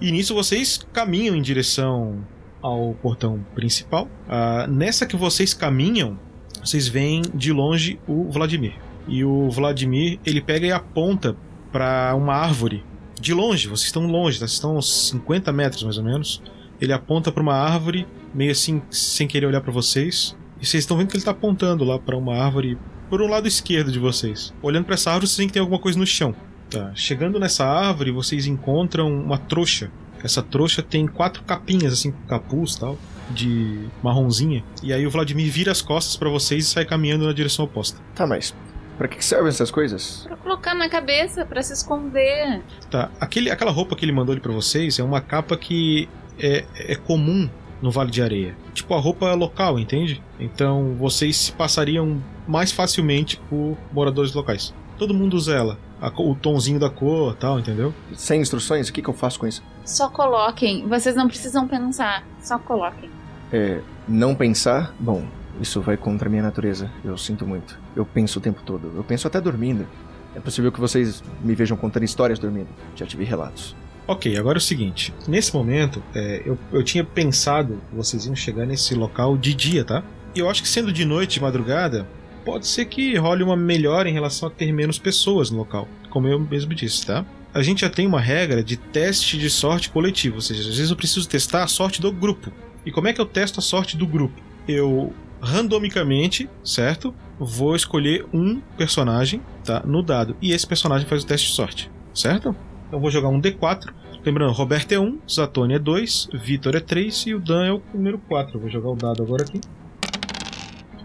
[0.00, 2.24] E nisso vocês caminham em direção
[2.62, 4.08] ao portão principal.
[4.28, 6.18] Ah, nessa que vocês caminham,
[6.64, 8.74] vocês veem de longe o Vladimir.
[9.08, 11.36] E o Vladimir, ele pega e aponta
[11.72, 12.84] para uma árvore.
[13.20, 14.46] De longe, vocês estão longe, tá?
[14.46, 16.42] vocês estão uns 50 metros mais ou menos.
[16.80, 20.36] Ele aponta para uma árvore, meio assim, sem querer olhar para vocês.
[20.60, 22.76] E vocês estão vendo que ele tá apontando lá para uma árvore
[23.08, 24.52] por um lado esquerdo de vocês.
[24.62, 26.34] Olhando para essa árvore, vocês veem que tem alguma coisa no chão.
[26.70, 26.92] Tá.
[26.94, 29.90] Chegando nessa árvore, vocês encontram uma trouxa.
[30.22, 32.98] Essa trouxa tem quatro capinhas, assim, com capuz e tal,
[33.30, 34.62] de marronzinha.
[34.82, 37.98] E aí o Vladimir vira as costas para vocês e sai caminhando na direção oposta.
[38.14, 38.54] Tá, mas
[38.98, 40.24] pra que que servem essas coisas?
[40.24, 42.62] Pra colocar na cabeça, pra se esconder.
[42.90, 43.10] Tá.
[43.18, 46.08] Aquele, aquela roupa que ele mandou ali pra vocês é uma capa que
[46.38, 47.48] é, é comum
[47.80, 48.56] no Vale de Areia.
[48.74, 50.22] Tipo a roupa local, entende?
[50.38, 54.74] Então vocês se passariam mais facilmente por moradores locais.
[54.98, 55.78] Todo mundo usa ela.
[56.00, 57.92] A o tonzinho da cor tal, entendeu?
[58.14, 59.62] Sem instruções, o que, que eu faço com isso?
[59.84, 60.86] Só coloquem.
[60.86, 62.24] Vocês não precisam pensar.
[62.42, 63.10] Só coloquem.
[63.52, 63.80] É.
[64.08, 64.94] Não pensar?
[64.98, 65.24] Bom,
[65.60, 66.90] isso vai contra a minha natureza.
[67.04, 67.78] Eu sinto muito.
[67.94, 68.92] Eu penso o tempo todo.
[68.96, 69.86] Eu penso até dormindo.
[70.34, 72.68] É possível que vocês me vejam contando histórias dormindo.
[72.94, 73.74] Já tive relatos.
[74.10, 75.14] Ok, agora é o seguinte.
[75.28, 79.84] Nesse momento, é, eu, eu tinha pensado que vocês iam chegar nesse local de dia,
[79.84, 80.02] tá?
[80.34, 82.08] E eu acho que sendo de noite, de madrugada,
[82.44, 86.26] pode ser que role uma melhora em relação a ter menos pessoas no local, como
[86.26, 87.24] eu mesmo disse, tá?
[87.54, 90.90] A gente já tem uma regra de teste de sorte coletivo, ou seja, às vezes
[90.90, 92.52] eu preciso testar a sorte do grupo.
[92.84, 94.42] E como é que eu testo a sorte do grupo?
[94.66, 97.14] Eu randomicamente, certo?
[97.38, 99.82] vou escolher um personagem, tá?
[99.86, 100.36] No dado.
[100.42, 102.54] E esse personagem faz o teste de sorte, certo?
[102.86, 103.94] Então vou jogar um D4.
[104.24, 107.82] Lembrando, Roberto é 1, Zatoni é 2, Vitor é 3 e o Dan é o
[107.94, 108.56] número 4.
[108.56, 109.60] Eu vou jogar o dado agora aqui.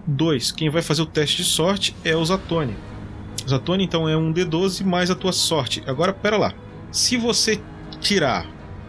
[0.06, 0.52] 2.
[0.52, 2.76] Quem vai fazer o teste de sorte é o Zatoni.
[3.48, 5.82] Zatoni, então, é um D12 mais a tua sorte.
[5.88, 6.54] Agora, pera lá.
[6.92, 7.62] Se você
[8.02, 8.48] tirar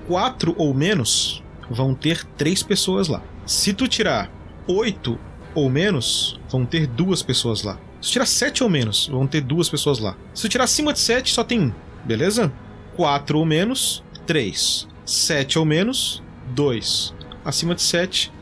[0.09, 3.23] 4 ou menos, vão ter 3 pessoas lá.
[3.45, 4.31] Se tu tirar
[4.67, 5.19] 8
[5.55, 7.79] ou menos, vão ter duas pessoas lá.
[8.01, 10.17] Se tu tirar 7 ou menos, vão ter duas pessoas lá.
[10.35, 11.73] Se tu tirar acima de 7, só tem um.
[12.05, 12.53] Beleza?
[12.97, 14.89] 4 ou menos, 3.
[15.05, 17.15] 7 ou menos, 2.
[17.45, 18.33] Acima de 7.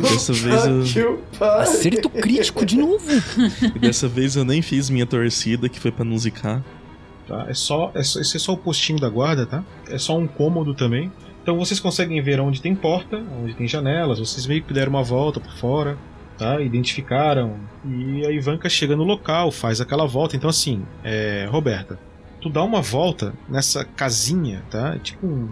[0.00, 1.22] Dessa vez eu.
[1.40, 3.04] Acerto crítico de novo.
[3.78, 6.64] Dessa vez eu nem fiz minha torcida, que foi pra não zicar.
[7.26, 7.46] Tá?
[7.48, 9.64] É só, é só, esse é só o postinho da guarda, tá?
[9.88, 11.10] É só um cômodo também.
[11.42, 15.02] Então vocês conseguem ver onde tem porta, onde tem janelas, vocês meio que deram uma
[15.02, 15.98] volta por fora,
[16.38, 16.60] tá?
[16.60, 17.56] Identificaram.
[17.84, 20.36] E a Ivanka chega no local, faz aquela volta.
[20.36, 21.98] Então assim, é, Roberta,
[22.46, 24.94] tu dá uma volta nessa casinha, tá?
[24.94, 25.48] É tipo um,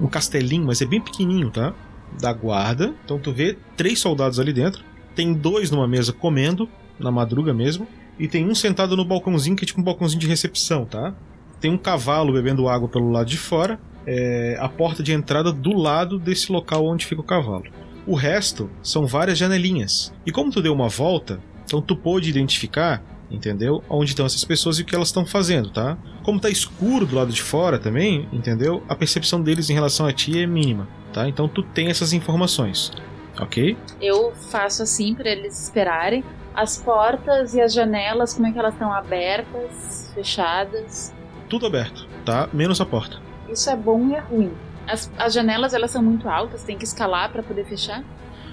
[0.00, 1.74] um castelinho, mas é bem pequenininho, tá?
[2.20, 2.94] Da guarda.
[3.04, 4.84] Então tu vê três soldados ali dentro.
[5.14, 6.68] Tem dois numa mesa comendo,
[6.98, 7.86] na madruga mesmo.
[8.18, 11.14] E tem um sentado no balcãozinho, que é tipo um balcãozinho de recepção, tá?
[11.60, 13.80] Tem um cavalo bebendo água pelo lado de fora.
[14.06, 17.64] É, a porta de entrada do lado desse local onde fica o cavalo.
[18.06, 20.12] O resto são várias janelinhas.
[20.26, 23.82] E como tu deu uma volta, então tu pôde identificar, entendeu?
[23.88, 25.96] Onde estão essas pessoas e o que elas estão fazendo, tá?
[26.22, 28.82] Como tá escuro do lado de fora também, entendeu?
[28.88, 31.28] A percepção deles em relação a ti é mínima, tá?
[31.28, 32.92] Então tu tem essas informações,
[33.38, 33.76] ok?
[34.00, 36.22] Eu faço assim pra eles esperarem.
[36.54, 41.12] As portas e as janelas, como é que elas estão abertas, fechadas?
[41.48, 42.48] Tudo aberto, tá?
[42.52, 43.18] Menos a porta.
[43.48, 44.52] Isso é bom e é ruim.
[44.86, 48.04] As, as janelas elas são muito altas, tem que escalar pra poder fechar?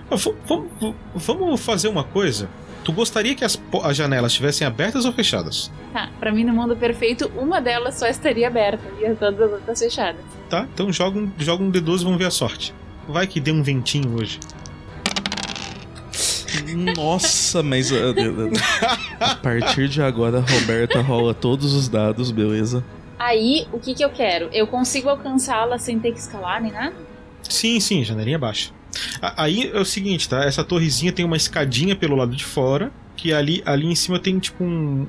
[0.09, 0.15] Ah,
[1.15, 2.49] vamos fazer uma coisa.
[2.83, 5.71] Tu gostaria que as, as janelas estivessem abertas ou fechadas?
[5.93, 9.51] Tá, pra mim no mundo perfeito, uma delas só estaria aberta e as todas as
[9.51, 10.21] outras fechadas.
[10.49, 10.67] Tá?
[10.73, 12.73] Então joga um, joga um D12 e vamos ver a sorte.
[13.07, 14.39] Vai que dê um ventinho hoje.
[16.95, 18.51] Nossa, mas uh, uh,
[19.19, 22.83] a partir de agora a Roberta rola todos os dados, beleza?
[23.17, 24.49] Aí, o que que eu quero?
[24.53, 26.95] Eu consigo alcançá-la sem ter que escalar nem nada?
[27.43, 28.71] Sim, sim, janelinha baixa.
[29.21, 30.43] Aí é o seguinte, tá?
[30.43, 34.39] Essa torrezinha tem uma escadinha pelo lado de fora, que ali, ali em cima tem
[34.39, 35.07] tipo um,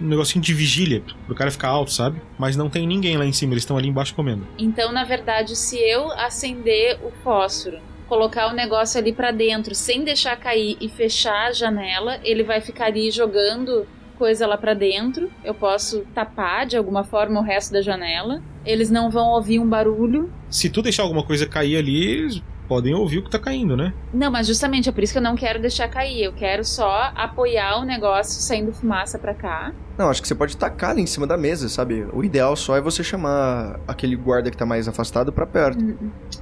[0.00, 2.20] um negocinho de vigília, pro cara ficar alto, sabe?
[2.38, 4.46] Mas não tem ninguém lá em cima, eles estão ali embaixo comendo.
[4.58, 7.78] Então, na verdade, se eu acender o fósforo,
[8.08, 12.60] colocar o negócio ali pra dentro, sem deixar cair e fechar a janela, ele vai
[12.60, 13.86] ficar ali jogando
[14.16, 15.30] coisa lá pra dentro.
[15.44, 18.42] Eu posso tapar de alguma forma o resto da janela.
[18.66, 20.30] Eles não vão ouvir um barulho.
[20.50, 23.92] Se tu deixar alguma coisa cair ali, podem ouvir o que tá caindo, né?
[24.12, 26.22] Não, mas justamente é por isso que eu não quero deixar cair.
[26.22, 29.72] Eu quero só apoiar o negócio saindo fumaça pra cá.
[29.96, 32.06] Não, acho que você pode tacar ali em cima da mesa, sabe?
[32.12, 35.82] O ideal só é você chamar aquele guarda que tá mais afastado pra perto.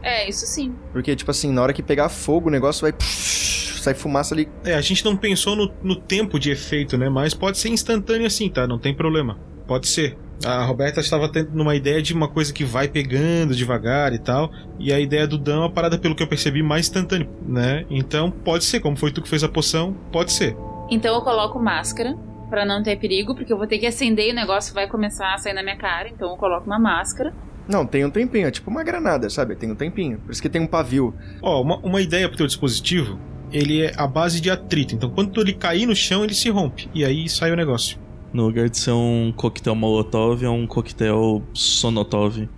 [0.02, 0.74] É, isso sim.
[0.92, 2.94] Porque, tipo assim, na hora que pegar fogo, o negócio vai.
[3.00, 4.48] sai fumaça ali.
[4.64, 7.08] É, a gente não pensou no, no tempo de efeito, né?
[7.08, 8.66] Mas pode ser instantâneo assim, tá?
[8.66, 9.38] Não tem problema.
[9.66, 10.16] Pode ser.
[10.44, 14.50] A Roberta estava tendo uma ideia de uma coisa que vai pegando devagar e tal.
[14.78, 17.86] E a ideia do Dan é uma parada, pelo que eu percebi, mais instantânea, né?
[17.88, 20.56] Então pode ser, como foi tu que fez a poção, pode ser.
[20.90, 22.16] Então eu coloco máscara
[22.50, 25.34] pra não ter perigo, porque eu vou ter que acender e o negócio vai começar
[25.34, 26.08] a sair na minha cara.
[26.08, 27.32] Então eu coloco uma máscara.
[27.66, 29.56] Não, tem um tempinho, é tipo uma granada, sabe?
[29.56, 30.18] Tem um tempinho.
[30.18, 31.14] Por isso que tem um pavio.
[31.42, 33.18] Ó, uma, uma ideia pro teu dispositivo,
[33.50, 34.94] ele é a base de atrito.
[34.94, 36.88] Então quando ele cair no chão, ele se rompe.
[36.94, 37.98] E aí sai o negócio.
[38.32, 42.48] No lugar de ser um coquetel Molotov, é um coquetel Sonotov.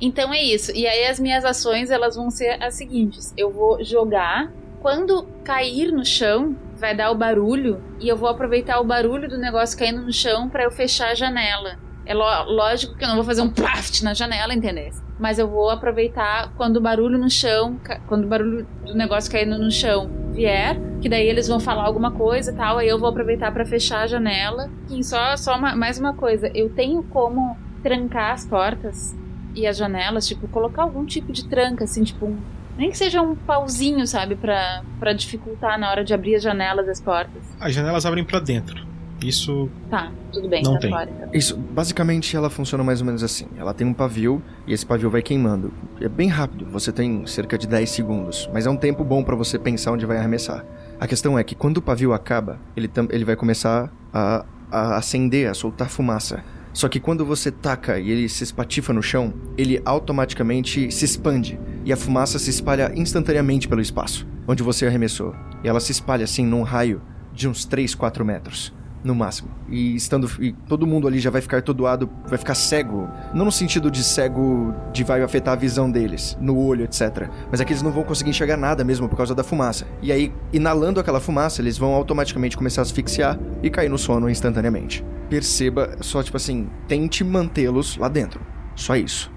[0.00, 0.72] Então é isso.
[0.72, 4.52] E aí as minhas ações elas vão ser as seguintes: eu vou jogar.
[4.80, 9.38] Quando cair no chão, vai dar o barulho e eu vou aproveitar o barulho do
[9.38, 11.78] negócio caindo no chão pra eu fechar a janela.
[12.04, 14.90] É lógico que eu não vou fazer um plaft na janela, entendeu?
[15.18, 19.58] Mas eu vou aproveitar quando o barulho no chão, quando o barulho do negócio caindo
[19.58, 23.08] no chão vier, que daí eles vão falar alguma coisa e tal, aí eu vou
[23.08, 24.70] aproveitar pra fechar a janela.
[24.90, 29.14] E só, só uma- mais uma coisa, eu tenho como trancar as portas
[29.54, 32.38] e as janelas, tipo, colocar algum tipo de tranca, assim, tipo, um,
[32.78, 36.90] nem que seja um pauzinho, sabe, pra dificultar na hora de abrir as janelas e
[36.90, 37.42] as portas.
[37.60, 38.90] As janelas abrem pra dentro.
[39.28, 40.90] Isso Tá, tudo bem, Não tá tem.
[40.90, 41.28] fora então.
[41.32, 43.46] Isso, basicamente ela funciona mais ou menos assim.
[43.56, 45.72] Ela tem um pavio e esse pavio vai queimando.
[46.00, 49.36] É bem rápido, você tem cerca de 10 segundos, mas é um tempo bom pra
[49.36, 50.64] você pensar onde vai arremessar.
[51.00, 54.96] A questão é que quando o pavio acaba, ele, tam- ele vai começar a, a
[54.96, 56.42] acender, a soltar fumaça.
[56.72, 61.58] Só que quando você taca e ele se espatifa no chão, ele automaticamente se expande
[61.84, 65.34] e a fumaça se espalha instantaneamente pelo espaço onde você arremessou.
[65.62, 67.00] E ela se espalha assim num raio
[67.32, 68.72] de uns 3, 4 metros.
[69.04, 69.50] No máximo.
[69.68, 70.30] E estando.
[70.40, 73.08] E todo mundo ali já vai ficar atordoado, vai ficar cego.
[73.34, 77.28] Não no sentido de cego de vai afetar a visão deles, no olho, etc.
[77.50, 79.86] Mas é que eles não vão conseguir enxergar nada mesmo por causa da fumaça.
[80.00, 84.30] E aí, inalando aquela fumaça, eles vão automaticamente começar a asfixiar e cair no sono
[84.30, 85.04] instantaneamente.
[85.28, 88.40] Perceba, só tipo assim, tente mantê-los lá dentro.
[88.76, 89.32] Só isso.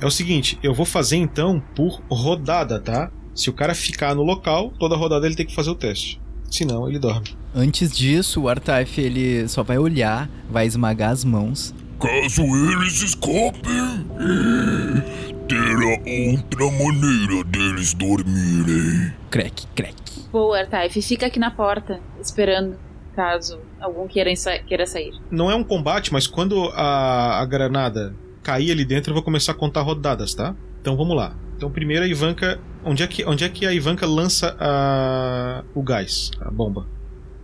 [0.00, 3.10] É o seguinte, eu vou fazer então por rodada, tá?
[3.34, 6.20] Se o cara ficar no local, toda rodada ele tem que fazer o teste.
[6.50, 7.36] Senão, ele dorme.
[7.54, 11.74] Antes disso, o Artaif ele só vai olhar, vai esmagar as mãos.
[11.98, 14.04] Caso eles escapem,
[15.48, 19.12] terá outra maneira deles dormirem.
[19.30, 19.96] Crack, crack.
[20.30, 22.76] Boa, Artaif, fica aqui na porta, esperando,
[23.16, 24.30] caso algum queira,
[24.66, 25.12] queira sair.
[25.30, 29.52] Não é um combate, mas quando a, a granada cair ali dentro, eu vou começar
[29.52, 30.54] a contar rodadas, tá?
[30.80, 31.34] Então vamos lá.
[31.56, 32.60] Então primeiro a Ivanka.
[32.84, 36.86] Onde é que, onde é que a Ivanka lança a, o gás, a bomba?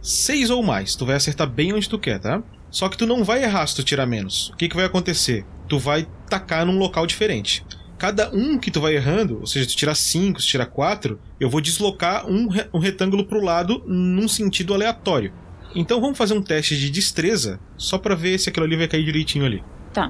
[0.07, 0.95] Seis ou mais.
[0.95, 2.43] Tu vai acertar bem onde tu quer, tá?
[2.71, 4.51] Só que tu não vai errar se tu tirar menos.
[4.51, 5.47] O que, que vai acontecer?
[5.69, 7.65] Tu vai tacar num local diferente.
[7.97, 11.49] Cada um que tu vai errando, ou seja, tu tirar 5, se tirar 4, eu
[11.49, 15.33] vou deslocar um, re- um retângulo pro lado num sentido aleatório.
[15.75, 19.05] Então vamos fazer um teste de destreza, só pra ver se aquilo ali vai cair
[19.05, 19.63] direitinho ali.
[19.93, 20.09] Tá.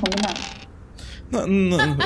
[0.00, 0.52] Combinado.
[1.30, 1.96] Não, não,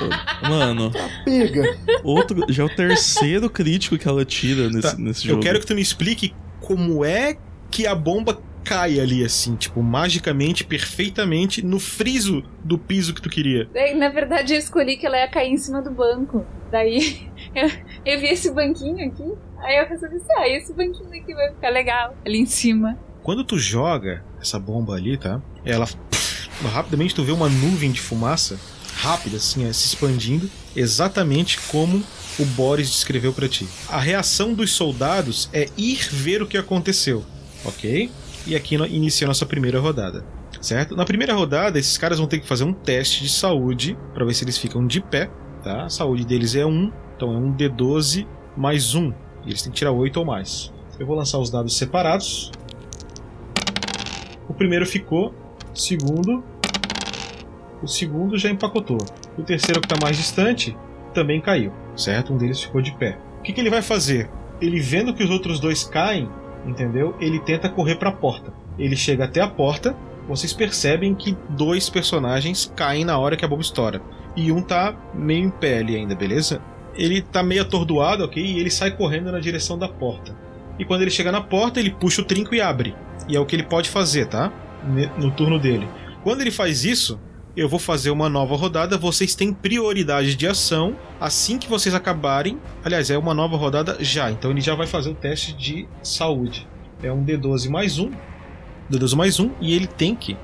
[0.48, 0.92] mano,
[1.24, 1.62] Pega!
[2.04, 5.42] outro, já é o terceiro crítico que ela tira nesse, Tá, nesse Eu jogo.
[5.42, 6.32] quero que tu me explique
[6.66, 7.36] como é
[7.70, 13.30] que a bomba cai ali assim, tipo, magicamente, perfeitamente, no friso do piso que tu
[13.30, 13.70] queria.
[13.96, 16.44] Na verdade, eu escolhi que ela ia cair em cima do banco.
[16.72, 17.70] Daí, eu,
[18.04, 19.32] eu vi esse banquinho aqui.
[19.58, 22.16] Aí eu resolvi assim, ah, esse banquinho aqui vai ficar legal.
[22.26, 22.98] Ali em cima.
[23.22, 25.40] Quando tu joga essa bomba ali, tá?
[25.64, 25.86] Ela
[26.72, 28.58] rapidamente tu vê uma nuvem de fumaça
[28.96, 32.02] rápida assim, se expandindo, exatamente como
[32.38, 33.66] o Boris descreveu pra ti.
[33.88, 37.24] A reação dos soldados é ir ver o que aconteceu,
[37.64, 38.10] OK?
[38.46, 40.24] E aqui inicia a nossa primeira rodada.
[40.60, 40.96] Certo?
[40.96, 44.34] Na primeira rodada, esses caras vão ter que fazer um teste de saúde pra ver
[44.34, 45.30] se eles ficam de pé,
[45.62, 45.84] tá?
[45.84, 48.26] A saúde deles é 1, então é um D12
[48.56, 49.12] mais 1.
[49.44, 50.72] E eles têm que tirar 8 ou mais.
[50.98, 52.50] Eu vou lançar os dados separados.
[54.48, 55.34] O primeiro ficou,
[55.74, 56.42] segundo.
[57.82, 58.98] O segundo já empacotou.
[59.36, 60.76] O terceiro que está mais distante
[61.12, 62.32] também caiu, certo?
[62.32, 63.18] Um deles ficou de pé.
[63.38, 64.28] O que, que ele vai fazer?
[64.60, 66.28] Ele vendo que os outros dois caem,
[66.66, 67.14] entendeu?
[67.20, 68.52] Ele tenta correr para a porta.
[68.78, 69.96] Ele chega até a porta.
[70.28, 74.02] Vocês percebem que dois personagens caem na hora que a bomba estoura.
[74.34, 76.60] E um tá meio em pé ali ainda, beleza?
[76.94, 78.42] Ele tá meio atordoado, ok?
[78.42, 80.36] E ele sai correndo na direção da porta.
[80.78, 82.94] E quando ele chega na porta, ele puxa o trinco e abre.
[83.28, 84.52] E é o que ele pode fazer, tá?
[85.18, 85.88] No turno dele.
[86.22, 87.20] Quando ele faz isso,
[87.56, 88.98] eu vou fazer uma nova rodada.
[88.98, 92.58] Vocês têm prioridade de ação assim que vocês acabarem.
[92.84, 94.30] Aliás, é uma nova rodada já.
[94.30, 96.68] Então ele já vai fazer o teste de saúde.
[97.02, 98.10] É um D12 mais um.
[98.90, 99.50] D12 mais um.
[99.60, 100.36] E ele tem que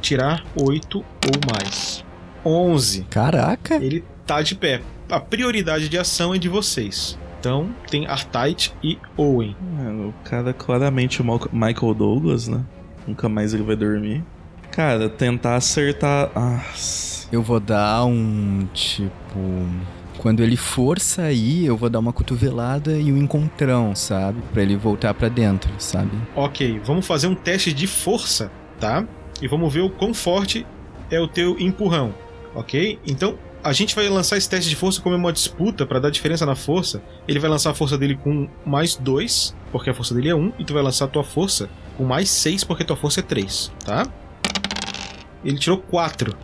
[0.00, 1.04] tirar 8 ou
[1.52, 2.04] mais.
[2.44, 3.04] 11.
[3.04, 3.76] Caraca!
[3.76, 4.80] Ele tá de pé.
[5.10, 7.18] A prioridade de ação é de vocês.
[7.38, 9.54] Então tem Artite e Owen.
[9.60, 12.64] Mano, o cara claramente o Michael Douglas, né?
[13.06, 14.24] Nunca mais ele vai dormir.
[14.74, 16.32] Cara, tentar acertar.
[16.34, 16.60] Ah,
[17.30, 19.08] Eu vou dar um tipo.
[20.18, 24.42] Quando ele for sair, eu vou dar uma cotovelada e um encontrão, sabe?
[24.52, 26.10] Pra ele voltar pra dentro, sabe?
[26.34, 28.50] Ok, vamos fazer um teste de força,
[28.80, 29.06] tá?
[29.40, 30.66] E vamos ver o quão forte
[31.08, 32.12] é o teu empurrão,
[32.52, 32.98] ok?
[33.06, 36.10] Então a gente vai lançar esse teste de força como é uma disputa pra dar
[36.10, 37.00] diferença na força.
[37.28, 40.38] Ele vai lançar a força dele com mais 2, porque a força dele é 1,
[40.38, 43.22] um, e tu vai lançar a tua força com mais 6, porque tua força é
[43.22, 44.04] 3, tá?
[45.44, 46.36] Ele tirou 4.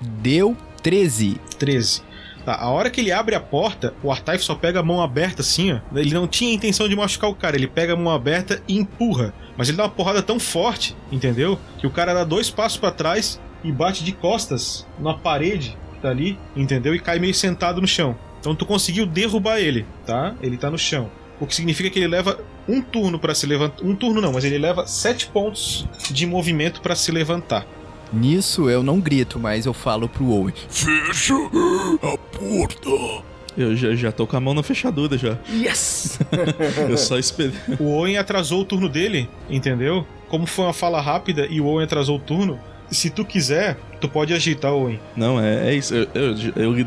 [0.00, 1.40] Deu 13.
[1.58, 2.02] 13.
[2.44, 5.40] Tá, a hora que ele abre a porta, o Artaif só pega a mão aberta
[5.40, 5.80] assim, ó.
[5.98, 9.32] Ele não tinha intenção de machucar o cara, ele pega a mão aberta e empurra.
[9.56, 11.58] Mas ele dá uma porrada tão forte, entendeu?
[11.78, 16.00] Que o cara dá dois passos pra trás e bate de costas na parede que
[16.00, 16.94] tá ali, entendeu?
[16.94, 18.14] E cai meio sentado no chão.
[18.40, 20.34] Então tu conseguiu derrubar ele, tá?
[20.42, 21.10] Ele tá no chão.
[21.40, 23.84] O que significa que ele leva um turno pra se levantar.
[23.84, 27.66] Um turno não, mas ele leva sete pontos de movimento pra se levantar.
[28.12, 30.54] Nisso eu não grito, mas eu falo pro Owen.
[30.68, 33.24] Fecha a porta.
[33.56, 35.36] eu já, já tô com a mão na fechadura já.
[35.52, 36.20] Yes!
[36.88, 37.54] Eu só esperei.
[37.80, 40.06] O Owen atrasou o turno dele, entendeu?
[40.28, 42.58] Como foi uma fala rápida e o Owen atrasou o turno,
[42.90, 45.00] se tu quiser, tu pode agir, tá, Owen?
[45.16, 45.94] Não, é, é isso.
[45.94, 46.78] Eu, eu- eu-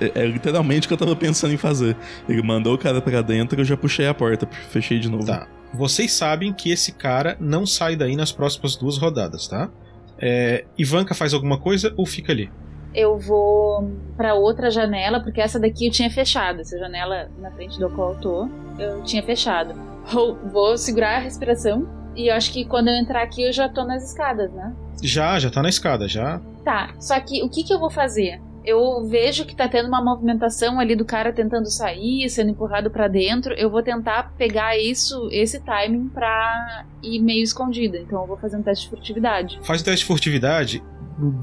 [0.00, 1.96] eu- é literalmente o que eu tava pensando em fazer.
[2.28, 5.26] Ele mandou o cara pra dentro, eu já puxei a porta, fechei de novo.
[5.26, 5.46] Tá.
[5.72, 9.70] Vocês sabem que esse cara não sai daí nas próximas duas rodadas, tá?
[10.18, 12.50] É, Ivanka faz alguma coisa ou fica ali?
[12.92, 16.60] eu vou pra outra janela, porque essa daqui eu tinha fechado.
[16.60, 18.48] Essa janela na frente do qual eu tô,
[18.80, 19.74] eu tinha fechado.
[20.10, 21.86] Vou, vou segurar a respiração.
[22.16, 24.74] E eu acho que quando eu entrar aqui eu já tô nas escadas, né?
[25.02, 26.40] Já, já tá na escada, já.
[26.64, 28.40] Tá, só que o que, que eu vou fazer?
[28.62, 33.08] Eu vejo que tá tendo uma movimentação ali do cara tentando sair, sendo empurrado pra
[33.08, 33.54] dentro.
[33.54, 37.96] Eu vou tentar pegar isso, esse timing pra ir meio escondida.
[37.98, 39.58] Então eu vou fazer um teste de furtividade.
[39.62, 40.82] Faz o teste de furtividade.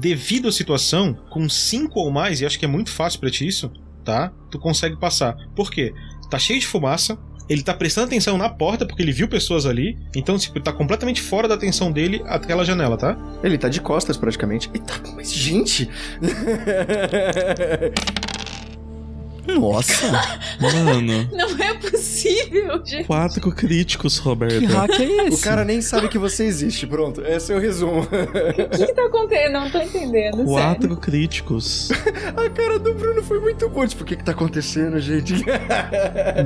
[0.00, 3.46] Devido à situação, com 5 ou mais, e acho que é muito fácil pra ti
[3.46, 3.70] isso,
[4.04, 4.32] tá?
[4.50, 5.36] Tu consegue passar.
[5.56, 5.92] Por quê?
[6.30, 9.96] Tá cheio de fumaça, ele tá prestando atenção na porta porque ele viu pessoas ali.
[10.14, 13.16] Então, tipo, tá completamente fora da atenção dele aquela janela, tá?
[13.42, 14.70] Ele tá de costas praticamente.
[14.74, 15.88] Eita, mas gente!
[19.48, 20.12] Nossa!
[20.60, 23.04] Mano, Não é possível, gente.
[23.06, 24.58] quatro críticos, Roberta.
[24.58, 25.42] Que hack é o esse?
[25.42, 26.86] cara nem sabe que você existe.
[26.86, 28.00] Pronto, esse é o resumo.
[28.02, 28.06] O
[28.76, 29.52] que, que tá acontecendo?
[29.52, 30.36] Não tô entendendo.
[30.36, 30.46] Sério.
[30.52, 31.90] Quatro críticos.
[32.36, 33.86] A cara do Bruno foi muito boa.
[33.86, 35.34] Tipo, o que que tá acontecendo, gente?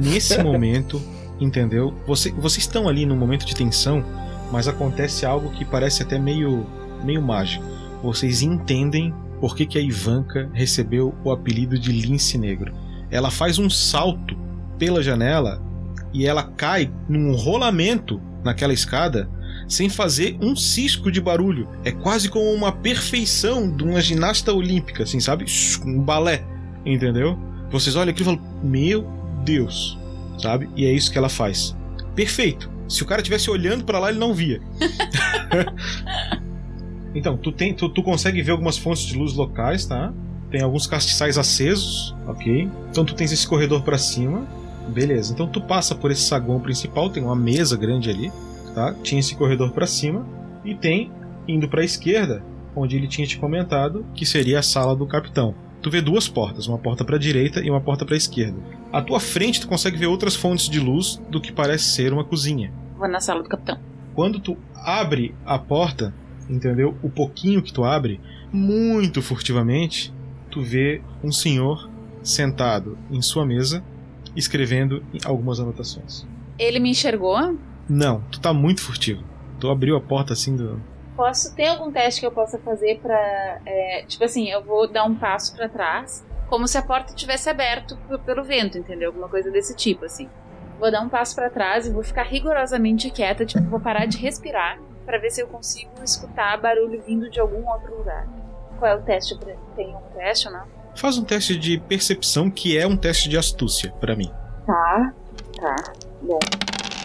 [0.03, 1.01] Nesse momento,
[1.41, 1.95] entendeu?
[2.07, 4.05] Você, vocês estão ali num momento de tensão,
[4.51, 6.67] mas acontece algo que parece até meio,
[7.05, 7.65] meio mágico.
[8.03, 12.73] Vocês entendem por que, que a Ivanka recebeu o apelido de Lince Negro.
[13.13, 14.37] Ela faz um salto
[14.79, 15.63] pela janela
[16.13, 19.31] e ela cai num rolamento naquela escada
[19.69, 21.69] sem fazer um cisco de barulho.
[21.85, 25.45] É quase como uma perfeição de uma ginasta olímpica, assim, sabe?
[25.85, 26.45] Um balé,
[26.85, 27.39] entendeu?
[27.71, 29.07] Vocês olham aquilo e falam: Meu
[29.45, 29.99] Deus,
[30.39, 30.69] sabe?
[30.75, 31.77] E é isso que ela faz.
[32.15, 32.71] Perfeito.
[32.89, 34.61] Se o cara estivesse olhando pra lá, ele não via.
[37.15, 40.13] então, tu, tem, tu, tu consegue ver algumas fontes de luz locais, tá?
[40.53, 42.71] Tem alguns castiçais acesos, ok?
[42.91, 44.47] Então tu tens esse corredor pra cima,
[44.89, 45.33] beleza.
[45.33, 48.31] Então tu passa por esse saguão principal, tem uma mesa grande ali,
[48.75, 48.95] tá?
[49.03, 50.27] Tinha esse corredor pra cima
[50.63, 51.11] e tem
[51.49, 52.45] indo pra esquerda,
[52.77, 55.55] onde ele tinha te comentado que seria a sala do capitão.
[55.81, 58.59] Tu vê duas portas, uma porta pra direita e uma porta pra esquerda.
[58.93, 62.25] À tua frente tu consegue ver outras fontes de luz do que parece ser uma
[62.25, 62.71] cozinha.
[62.99, 63.79] Vou na sala do capitão.
[64.15, 66.15] Quando tu abre a porta,
[66.49, 66.95] entendeu?
[67.03, 68.21] O pouquinho que tu abre,
[68.53, 70.13] muito furtivamente,
[70.53, 71.91] tu vê um senhor
[72.23, 73.83] sentado em sua mesa,
[74.37, 76.27] escrevendo algumas anotações.
[76.59, 77.59] Ele me enxergou?
[77.89, 79.25] Não, tu tá muito furtivo.
[79.59, 80.81] Tu abriu a porta assim do.
[81.17, 83.61] Posso ter algum teste que eu possa fazer pra.
[83.67, 87.49] é, tipo assim, eu vou dar um passo pra trás, como se a porta tivesse
[87.49, 89.09] aberto pelo vento, entendeu?
[89.09, 90.29] Alguma coisa desse tipo, assim.
[90.79, 94.19] Vou dar um passo pra trás e vou ficar rigorosamente quieta, tipo, vou parar de
[94.19, 98.27] respirar pra ver se eu consigo escutar barulho vindo de algum outro lugar.
[98.83, 99.37] Qual é o teste?
[99.39, 100.65] pra- Tem um teste ou não?
[100.97, 104.29] Faz um teste de percepção que é um teste de astúcia pra mim.
[104.67, 105.13] Tá,
[105.61, 105.77] tá.
[106.21, 106.41] Bom.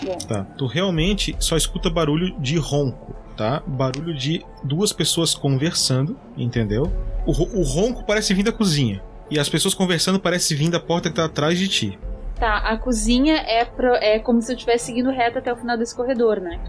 [0.03, 0.17] Bom.
[0.27, 0.43] Tá.
[0.57, 3.61] Tu realmente só escuta barulho de ronco, tá?
[3.67, 6.91] Barulho de duas pessoas conversando, entendeu?
[7.27, 8.99] O, o ronco parece vir da cozinha.
[9.29, 11.99] E as pessoas conversando parece vir da porta que tá atrás de ti.
[12.39, 15.77] Tá, a cozinha é, pro- é como se eu estivesse seguindo reto até o final
[15.77, 16.59] desse corredor, né?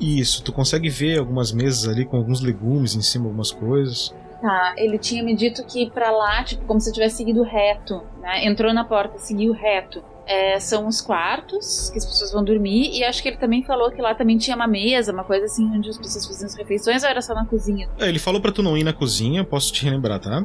[0.00, 4.14] Isso, tu consegue ver algumas mesas ali com alguns legumes em cima, algumas coisas.
[4.40, 8.02] Tá, ele tinha me dito que pra lá, tipo, como se eu tivesse seguido reto,
[8.20, 8.44] né?
[8.46, 10.02] Entrou na porta, seguiu reto.
[10.26, 13.90] É, são os quartos que as pessoas vão dormir, e acho que ele também falou
[13.90, 17.02] que lá também tinha uma mesa, uma coisa assim, onde as pessoas faziam as refeições,
[17.04, 17.88] ou era só na cozinha?
[17.98, 20.42] É, ele falou pra tu não ir na cozinha, posso te relembrar, tá?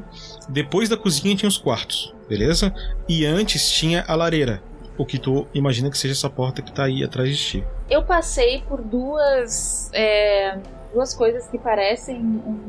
[0.50, 2.74] Depois da cozinha tinha os quartos, beleza?
[3.08, 4.62] E antes tinha a lareira,
[4.98, 7.64] o que tu imagina que seja essa porta que tá aí atrás de ti.
[7.90, 9.90] Eu passei por duas.
[9.94, 10.58] é,
[10.94, 12.60] duas coisas que parecem um-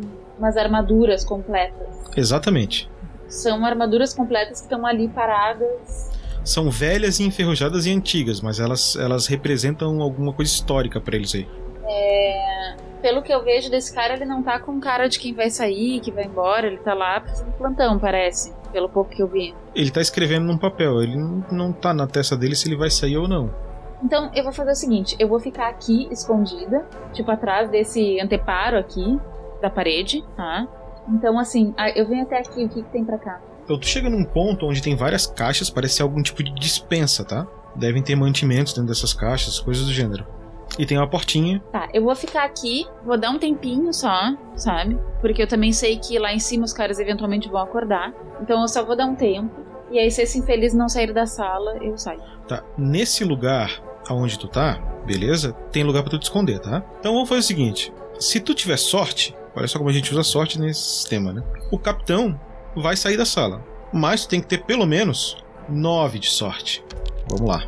[0.40, 1.86] umas armaduras completas.
[2.16, 2.90] Exatamente.
[3.28, 6.10] São armaduras completas que estão ali paradas.
[6.42, 11.34] São velhas e enferrujadas e antigas, mas elas, elas representam alguma coisa histórica pra eles
[11.34, 11.46] aí.
[11.84, 15.50] É, pelo que eu vejo desse cara, ele não tá com cara de quem vai
[15.50, 18.52] sair, que vai embora, ele tá lá fazendo plantão, parece.
[18.72, 19.54] Pelo pouco que eu vi.
[19.74, 22.88] Ele tá escrevendo num papel, ele não, não tá na testa dele se ele vai
[22.88, 23.52] sair ou não.
[24.02, 28.78] Então eu vou fazer o seguinte: eu vou ficar aqui escondida, tipo atrás desse anteparo
[28.78, 29.18] aqui
[29.60, 30.66] da parede, tá?
[31.08, 33.40] Então assim, eu venho até aqui, o que, que tem pra cá?
[33.64, 37.24] Então tu chega num ponto onde tem várias caixas, parece ser algum tipo de dispensa,
[37.24, 37.46] tá?
[37.74, 40.26] Devem ter mantimentos dentro dessas caixas, coisas do gênero.
[40.78, 41.60] E tem uma portinha.
[41.72, 44.98] Tá, eu vou ficar aqui, vou dar um tempinho só, sabe?
[45.20, 48.12] Porque eu também sei que lá em cima os caras eventualmente vão acordar.
[48.40, 49.50] Então eu só vou dar um tempo.
[49.90, 52.22] E aí, se esse infeliz não sair da sala, eu saio.
[52.46, 55.52] Tá, nesse lugar aonde tu tá, beleza?
[55.72, 56.84] Tem lugar pra tu te esconder, tá?
[57.00, 60.22] Então vamos fazer o seguinte: se tu tiver sorte, olha só como a gente usa
[60.22, 61.42] sorte nesse sistema, né?
[61.70, 62.38] O capitão
[62.76, 65.36] vai sair da sala, mas tu tem que ter pelo menos
[65.68, 66.84] 9 de sorte.
[67.28, 67.64] Vamos lá.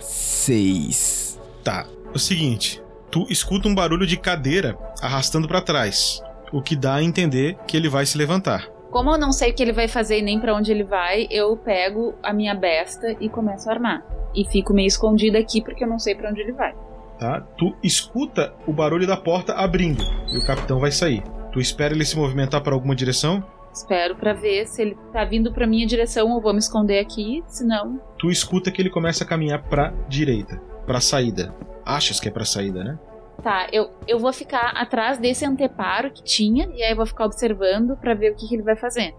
[0.00, 1.38] Seis.
[1.64, 6.22] Tá, é o seguinte: tu escuta um barulho de cadeira arrastando pra trás.
[6.50, 8.66] o que dá a entender que ele vai se levantar.
[8.90, 11.26] Como eu não sei o que ele vai fazer e nem pra onde ele vai,
[11.30, 14.02] eu pego a minha besta e começo a armar.
[14.34, 16.74] E fico meio escondida aqui porque eu não sei pra onde ele vai.
[17.18, 17.40] Tá?
[17.56, 20.02] Tu escuta o barulho da porta abrindo
[20.32, 21.22] e o capitão vai sair.
[21.52, 23.42] Tu espera ele se movimentar para alguma direção?
[23.72, 27.42] Espero pra ver se ele tá vindo pra minha direção ou vou me esconder aqui,
[27.46, 28.00] senão.
[28.18, 31.54] Tu escuta que ele começa a caminhar pra direita, pra saída.
[31.84, 32.98] Achas que é pra saída, né?
[33.42, 37.24] Tá, eu, eu vou ficar atrás desse anteparo que tinha e aí eu vou ficar
[37.24, 39.14] observando pra ver o que, que ele vai fazer.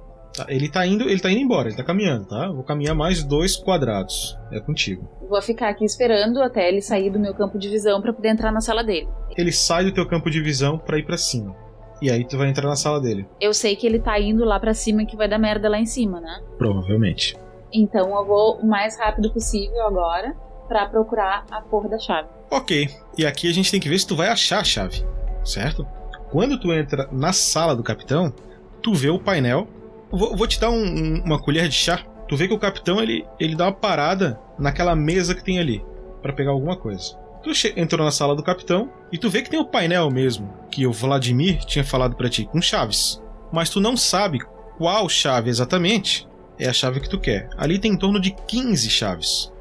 [0.46, 2.50] Tá, ele tá indo, ele tá indo embora, ele tá caminhando, tá?
[2.50, 4.38] Vou caminhar mais dois quadrados.
[4.52, 5.08] É contigo.
[5.30, 8.52] Vou ficar aqui esperando até ele sair do meu campo de visão pra poder entrar
[8.52, 9.08] na sala dele.
[9.38, 11.56] Ele sai do teu campo de visão pra ir pra cima.
[12.02, 14.58] E aí tu vai entrar na sala dele, Eu sei que ele tá indo lá
[14.58, 16.40] pra cima e que vai dar merda lá em cima, né?
[16.58, 17.36] provavelmente.
[17.74, 20.34] Então eu vou o mais rápido possível agora
[20.68, 22.28] pra procurar a porra da chave.
[22.50, 22.90] Ok.
[23.18, 25.04] E aqui a gente tem que ver se tu vai achar a chave,
[25.44, 25.86] certo?
[26.32, 28.34] Quando tu entra na sala do capitão,
[28.82, 29.68] tu vê o painel.
[30.12, 32.04] Vou, vou te dar um- um- uma colher de chá.
[32.28, 35.84] Tu vê que o capitão ele, ele dá uma parada naquela mesa que tem ali
[36.22, 37.18] pra pegar alguma coisa.
[37.42, 40.86] Tu entrou na sala do capitão e tu vê que tem o painel mesmo que
[40.86, 44.40] o Vladimir tinha falado pra ti com chaves, mas tu não sabe
[44.78, 46.28] qual chave exatamente
[46.60, 47.50] é a chave que tu quer.
[47.58, 49.52] Ali tem em torno de 15 chaves,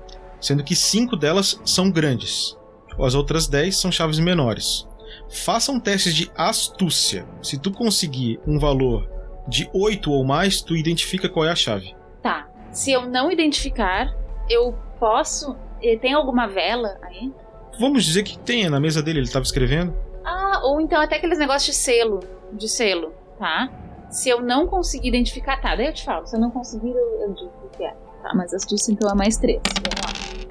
[0.40, 2.56] sendo que cinco delas são grandes.
[3.00, 4.86] As outras 10 são chaves menores.
[5.30, 7.24] Faça um teste de astúcia.
[7.40, 9.08] Se tu conseguir um valor
[9.48, 11.94] de 8 ou mais, tu identifica qual é a chave.
[12.22, 12.46] Tá.
[12.70, 14.14] Se eu não identificar,
[14.48, 15.56] eu posso.
[15.82, 17.32] eh, Tem alguma vela aí?
[17.80, 19.94] Vamos dizer que tenha na mesa dele, ele estava escrevendo.
[20.24, 22.20] Ah, ou então até aqueles negócios de selo.
[22.52, 23.70] De selo, tá?
[24.10, 26.26] Se eu não conseguir identificar, tá, daí eu te falo.
[26.26, 27.90] Se eu não conseguir, eu, eu digo o que é.
[28.22, 29.60] Tá, mas astúcia então é mais três.
[29.76, 30.48] Vamos lá.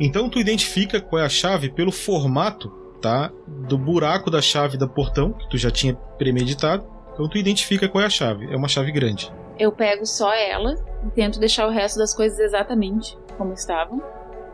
[0.00, 2.68] Então tu identifica qual é a chave pelo formato,
[3.02, 3.30] tá?
[3.46, 6.84] Do buraco da chave da portão, que tu já tinha premeditado.
[7.18, 8.46] Então tu identifica qual é a chave.
[8.48, 9.32] É uma chave grande.
[9.58, 14.00] Eu pego só ela e tento deixar o resto das coisas exatamente como estavam.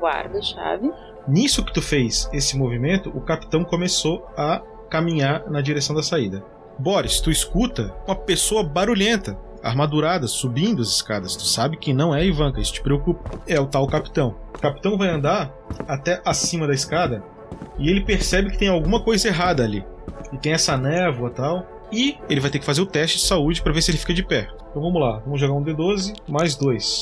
[0.01, 0.91] Guardo a chave.
[1.29, 6.43] Nisso que tu fez esse movimento, o capitão começou a caminhar na direção da saída.
[6.79, 11.37] Boris, tu escuta uma pessoa barulhenta, armadurada, subindo as escadas.
[11.37, 13.43] Tu sabe que não é Ivanka, isso te preocupa.
[13.47, 14.37] É o tal capitão.
[14.55, 15.55] O capitão vai andar
[15.87, 17.23] até acima da escada
[17.79, 19.85] e ele percebe que tem alguma coisa errada ali.
[20.33, 21.74] E tem essa névoa tal.
[21.95, 24.13] E ele vai ter que fazer o teste de saúde para ver se ele fica
[24.13, 24.49] de pé.
[24.71, 27.01] Então vamos lá, vamos jogar um D12 mais 2.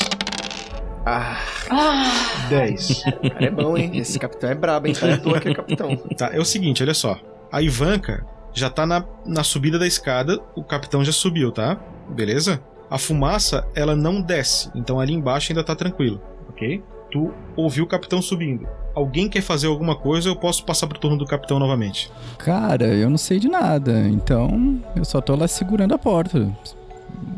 [1.07, 1.41] Ah,
[1.71, 2.47] Ah!
[2.49, 3.03] 10.
[3.33, 3.91] cara é bom, hein?
[3.95, 4.95] Esse capitão é brabo, hein?
[4.95, 5.97] Cara, é à toa que é capitão.
[6.17, 7.19] Tá, é o seguinte, olha só.
[7.51, 11.79] A Ivanka já tá na, na subida da escada, o capitão já subiu, tá?
[12.11, 12.63] Beleza?
[12.91, 16.21] A fumaça, ela não desce, então ali embaixo ainda tá tranquilo,
[16.51, 16.83] ok?
[17.13, 18.67] Tu ouviu o capitão subindo.
[18.95, 22.11] Alguém quer fazer alguma coisa, eu posso passar pro turno do capitão novamente.
[22.39, 26.51] Cara, eu não sei de nada, então eu só tô lá segurando a porta.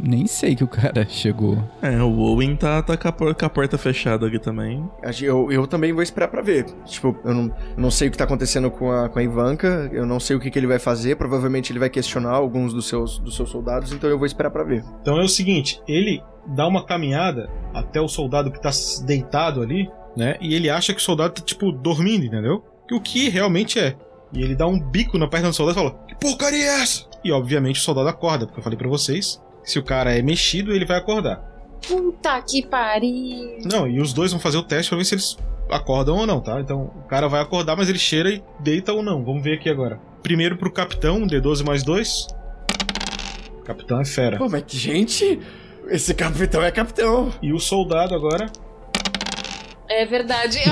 [0.07, 1.57] Nem sei que o cara chegou.
[1.81, 4.85] É, o Owen tá, tá com, a, por- com a porta fechada aqui também.
[5.22, 6.66] Eu, eu também vou esperar pra ver.
[6.85, 10.05] Tipo, eu não, não sei o que tá acontecendo com a, com a Ivanka, eu
[10.05, 13.18] não sei o que, que ele vai fazer, provavelmente ele vai questionar alguns dos seus,
[13.18, 14.85] dos seus soldados, então eu vou esperar pra ver.
[15.01, 18.70] Então é o seguinte, ele dá uma caminhada até o soldado que tá
[19.07, 20.37] deitado ali, né?
[20.41, 22.62] E ele acha que o soldado tá, tipo, dormindo, entendeu?
[22.93, 23.97] O que realmente é.
[24.33, 27.05] E ele dá um bico na perna do soldado e fala: Que porcaria é essa?
[27.25, 30.73] E obviamente o soldado acorda, porque eu falei pra vocês, se o cara é mexido,
[30.73, 31.43] ele vai acordar.
[31.87, 33.59] Puta que pariu!
[33.65, 35.37] Não, e os dois vão fazer o teste pra ver se eles
[35.71, 36.61] acordam ou não, tá?
[36.61, 39.25] Então o cara vai acordar, mas ele cheira e deita ou não.
[39.25, 40.01] Vamos ver aqui agora.
[40.23, 42.29] Primeiro pro capitão, um D12 mais 2.
[43.65, 44.39] Capitão é fera.
[44.39, 45.41] Pô, mas que gente,
[45.89, 47.33] esse capitão é capitão.
[47.43, 48.51] E o soldado agora.
[49.89, 50.59] É verdade.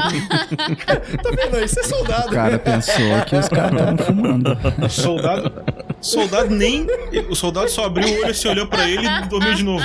[1.22, 1.62] Tá vendo?
[1.64, 2.28] Isso é soldado.
[2.28, 4.58] O cara pensou que os caras estavam fumando.
[4.84, 5.64] O soldado.
[6.00, 6.86] soldado nem.
[7.28, 9.84] O soldado só abriu o olho assim, olhou pra ele e dormiu de novo.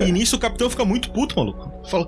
[0.00, 1.70] E nisso o capitão fica muito puto, maluco.
[1.88, 2.06] Fala.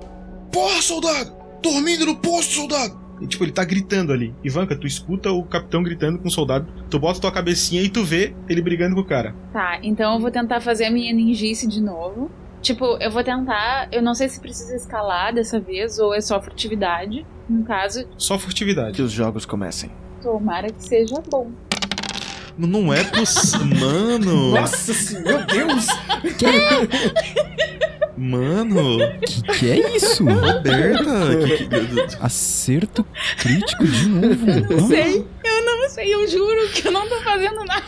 [0.51, 1.33] Porra, soldado!
[1.61, 2.99] Dormindo no posto, soldado!
[3.21, 4.33] E, tipo, ele tá gritando ali.
[4.43, 8.03] Ivanka, tu escuta o capitão gritando com o soldado, tu bota tua cabecinha e tu
[8.03, 9.35] vê ele brigando com o cara.
[9.53, 12.31] Tá, então eu vou tentar fazer a minha ninjice de novo.
[12.61, 13.87] Tipo, eu vou tentar.
[13.91, 17.25] Eu não sei se precisa escalar dessa vez ou é só furtividade.
[17.49, 18.93] No caso, Só furtividade.
[18.93, 19.91] Que os jogos comecem.
[20.21, 21.51] tomara que seja bom.
[22.57, 23.65] Não é possível.
[23.79, 24.51] Mano!
[24.51, 25.87] Nossa senhora, meu Deus!
[28.21, 28.99] Mano!
[29.25, 30.23] Que que é isso?
[30.23, 31.35] Roberta!
[31.47, 33.03] Que, que, Acerto
[33.37, 34.45] crítico de novo.
[34.69, 37.81] Não sei, eu não sei, eu juro que eu não tô fazendo nada.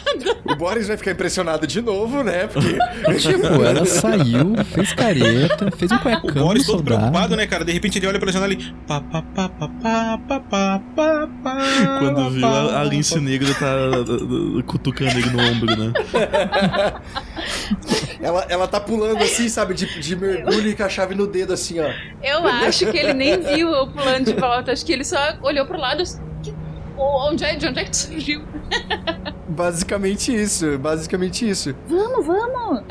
[0.44, 2.48] O Boris vai ficar impressionado de novo, né?
[2.48, 2.74] Porque.
[3.24, 6.98] Tipo, ela saiu, fez careta, fez um O cuecão Boris do todo soldado.
[6.98, 7.64] preocupado, né, cara?
[7.64, 8.74] De repente ele olha pela janela e.
[8.88, 11.58] Pá, pá, pá, pá, pá, pá, pá, pá, pá,
[12.00, 15.94] Quando viu, a, a pá, lince negra tá uh, uh, cutucando ele no ombro, né?
[18.24, 19.74] Ela, ela tá pulando assim, sabe?
[19.74, 21.92] De, de mergulho e com a chave no dedo, assim, ó.
[22.24, 24.72] Eu acho que ele nem viu eu pulando de volta.
[24.72, 26.02] Acho que ele só olhou pro lado.
[26.02, 26.54] assim, que-
[26.98, 28.44] Onde é, de onde é que tu surgiu?
[29.50, 31.76] Basicamente isso, basicamente isso.
[31.88, 32.84] Vamos, vamos!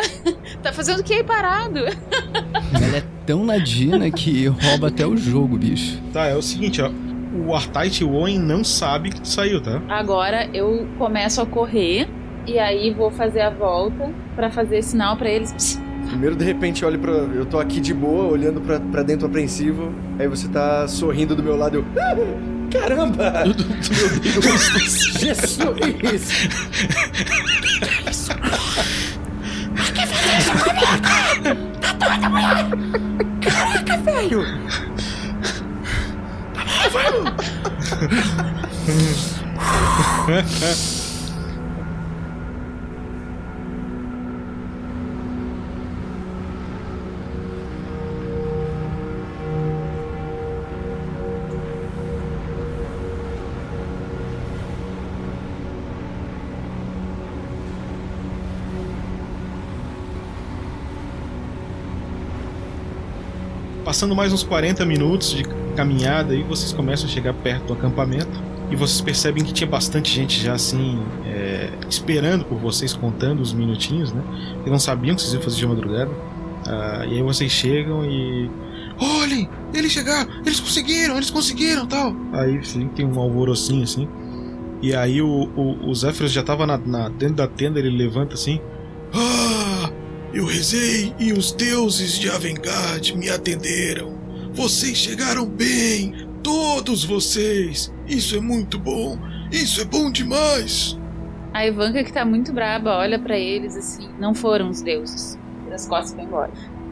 [0.62, 1.78] tá fazendo o que aí parado?
[1.80, 6.00] Ela é tão ladina que rouba até o jogo, bicho.
[6.12, 6.90] Tá, é o seguinte, ó.
[7.46, 9.80] O Artite e Owen não sabe que tu saiu, tá?
[9.88, 12.06] Agora eu começo a correr
[12.46, 15.52] e aí vou fazer a volta pra fazer sinal pra eles.
[15.52, 17.12] Psst, Primeiro, de repente, olho pra.
[17.12, 19.92] Eu tô aqui de boa, olhando pra, pra dentro apreensivo.
[20.18, 21.76] Aí você tá sorrindo do meu lado.
[21.76, 21.84] Eu.
[21.98, 22.14] "Ah,
[22.70, 23.44] Caramba!
[23.44, 25.18] Meu Deus!
[25.20, 25.58] Jesus!
[33.40, 34.44] Caraca, velho!
[63.92, 65.44] Passando mais uns 40 minutos de
[65.76, 68.42] caminhada aí, vocês começam a chegar perto do acampamento.
[68.70, 73.52] E vocês percebem que tinha bastante gente já assim, é, esperando por vocês, contando os
[73.52, 74.22] minutinhos, né?
[74.60, 76.10] Eles não sabiam que vocês iam fazer de madrugada.
[76.66, 78.50] Ah, e aí vocês chegam e.
[78.98, 79.46] Olhem!
[79.74, 80.26] Eles chegaram!
[80.42, 81.16] Eles conseguiram!
[81.16, 81.86] Eles conseguiram!
[81.86, 82.16] tal.
[82.32, 84.08] Aí sim, tem um alvorocinho assim.
[84.80, 88.58] E aí o, o, o já tava na, na- dentro da tenda, ele levanta assim.
[89.12, 89.61] Ah,
[90.32, 94.18] eu rezei e os deuses de Avengard me atenderam.
[94.52, 97.92] Vocês chegaram bem, todos vocês.
[98.08, 99.18] Isso é muito bom.
[99.50, 100.98] Isso é bom demais.
[101.52, 105.38] A Ivanka, que tá muito braba, olha pra eles assim: não foram os deuses.
[105.70, 106.50] As costas vai embora.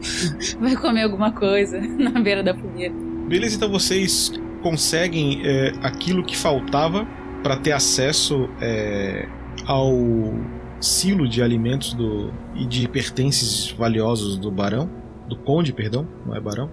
[0.59, 2.93] vai comer alguma coisa na beira da fogueira.
[3.27, 4.31] Beleza, então vocês
[4.61, 7.07] conseguem é, aquilo que faltava
[7.41, 9.27] para ter acesso é,
[9.65, 9.95] ao
[10.81, 14.89] silo de alimentos do, e de pertences valiosos do barão,
[15.29, 16.69] do conde, perdão, não é barão,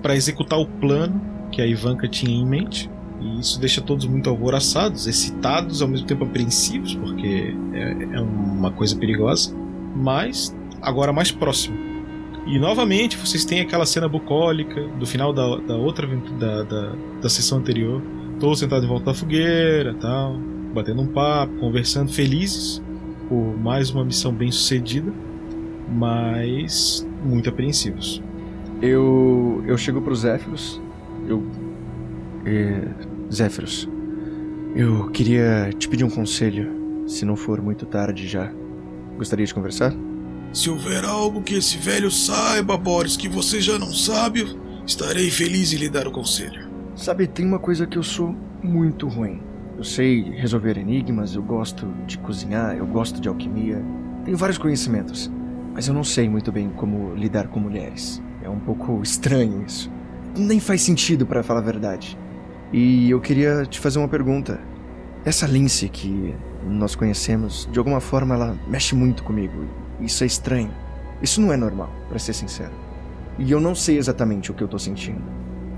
[0.00, 2.88] para executar o plano que a Ivanka tinha em mente.
[3.20, 8.70] E isso deixa todos muito alvoroçados, excitados, ao mesmo tempo apreensivos, porque é, é uma
[8.70, 9.52] coisa perigosa,
[9.94, 11.76] mas agora mais próximo.
[12.46, 16.06] E novamente vocês têm aquela cena bucólica do final da, da outra
[16.38, 18.00] da, da, da sessão anterior.
[18.38, 20.38] Todos sentados em volta da fogueira tal,
[20.72, 22.80] batendo um papo, conversando, felizes
[23.28, 25.12] por mais uma missão bem sucedida,
[25.88, 28.22] mas muito apreensivos.
[28.80, 29.62] Eu.
[29.66, 30.80] Eu chego pro Zéfiros.
[31.26, 31.44] Eu.
[32.44, 32.88] É,
[33.32, 33.88] Zéfiros.
[34.74, 36.76] Eu queria te pedir um conselho.
[37.06, 38.52] Se não for muito tarde já.
[39.16, 39.94] Gostaria de conversar?
[40.52, 44.44] Se houver algo que esse velho saiba, Boris, que você já não sabe,
[44.86, 46.68] estarei feliz em lhe dar o conselho.
[46.94, 49.40] Sabe, tem uma coisa que eu sou muito ruim.
[49.78, 53.80] Eu sei resolver enigmas, eu gosto de cozinhar, eu gosto de alquimia.
[54.24, 55.30] Tenho vários conhecimentos.
[55.72, 58.20] Mas eu não sei muito bem como lidar com mulheres.
[58.42, 59.88] É um pouco estranho isso.
[60.36, 62.18] Nem faz sentido, pra falar a verdade.
[62.72, 64.58] E eu queria te fazer uma pergunta.
[65.24, 66.34] Essa Lince que
[66.66, 69.64] nós conhecemos, de alguma forma ela mexe muito comigo.
[70.00, 70.72] Isso é estranho.
[71.22, 72.72] Isso não é normal, pra ser sincero.
[73.38, 75.22] E eu não sei exatamente o que eu tô sentindo.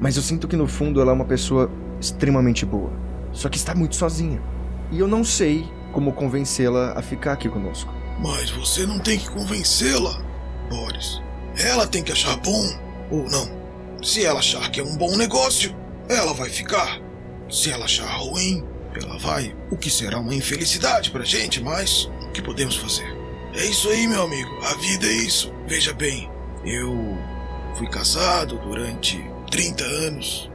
[0.00, 1.70] Mas eu sinto que no fundo ela é uma pessoa
[2.00, 3.09] extremamente boa.
[3.32, 4.42] Só que está muito sozinha.
[4.90, 7.92] E eu não sei como convencê-la a ficar aqui conosco.
[8.18, 10.22] Mas você não tem que convencê-la,
[10.68, 11.20] Boris.
[11.56, 12.64] Ela tem que achar bom
[13.10, 13.60] ou não.
[14.02, 15.74] Se ela achar que é um bom negócio,
[16.08, 17.00] ela vai ficar.
[17.48, 18.64] Se ela achar ruim,
[18.94, 19.54] ela vai.
[19.70, 23.06] O que será uma infelicidade pra gente, mas o que podemos fazer?
[23.54, 24.50] É isso aí, meu amigo.
[24.64, 25.52] A vida é isso.
[25.66, 26.30] Veja bem,
[26.64, 26.94] eu
[27.76, 30.49] fui casado durante 30 anos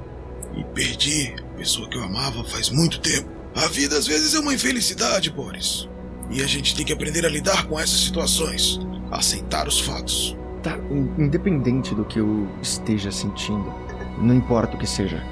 [0.58, 3.30] e perdi a pessoa que eu amava faz muito tempo.
[3.56, 5.88] A vida às vezes é uma infelicidade, Boris.
[6.30, 8.80] E a gente tem que aprender a lidar com essas situações,
[9.12, 10.36] aceitar os fatos.
[10.64, 13.72] Tá, in- independente do que eu esteja sentindo,
[14.18, 15.24] não importa o que seja,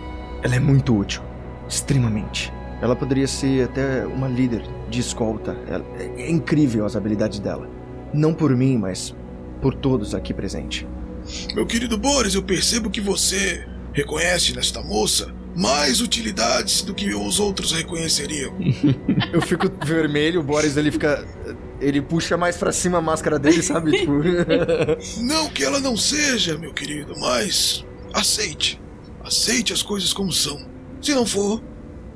[0.43, 1.21] ela é muito útil.
[1.67, 2.51] Extremamente.
[2.81, 5.57] Ela poderia ser até uma líder de escolta.
[5.67, 7.67] Ela- é, é incrível as habilidades dela.
[8.13, 9.15] Não por mim, mas
[9.61, 10.85] por todos aqui presentes.
[11.55, 17.39] Meu querido Boris, eu percebo que você reconhece nesta moça mais utilidades do que os
[17.39, 18.53] outros reconheceriam.
[19.31, 21.25] Eu fico vermelho, o Boris ele fica.
[21.79, 23.91] Ele puxa mais pra cima a máscara dele, sabe?
[23.99, 24.13] Tipo.
[25.21, 28.81] Não que ela não seja, meu querido, mas aceite.
[29.23, 30.59] Aceite as coisas como são.
[31.01, 31.61] Se não for,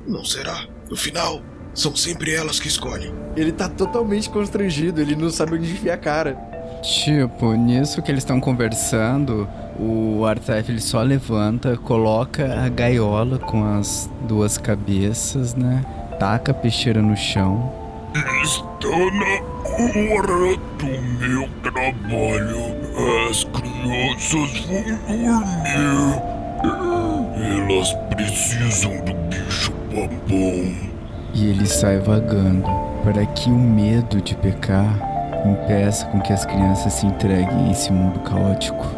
[0.06, 0.66] não será.
[0.90, 1.42] No final,
[1.74, 3.12] são sempre elas que escolhem.
[3.36, 6.34] ele tá totalmente constrangido, ele não sabe onde enfiar a cara.
[6.82, 9.48] Tipo, nisso que eles estão conversando,
[9.78, 15.84] o Artef ele só levanta, coloca a gaiola com as duas cabeças, né?
[16.18, 17.72] Taca a peixeira no chão.
[18.42, 19.38] Está na
[20.14, 20.86] hora do
[21.20, 22.76] meu trabalho.
[23.30, 26.22] As crianças vão dormir.
[27.40, 30.74] Elas precisam do bicho babão.
[31.34, 32.66] E ele sai vagando
[33.04, 34.98] para que o medo de pecar
[35.46, 38.97] impeça com que as crianças se entreguem a esse mundo caótico.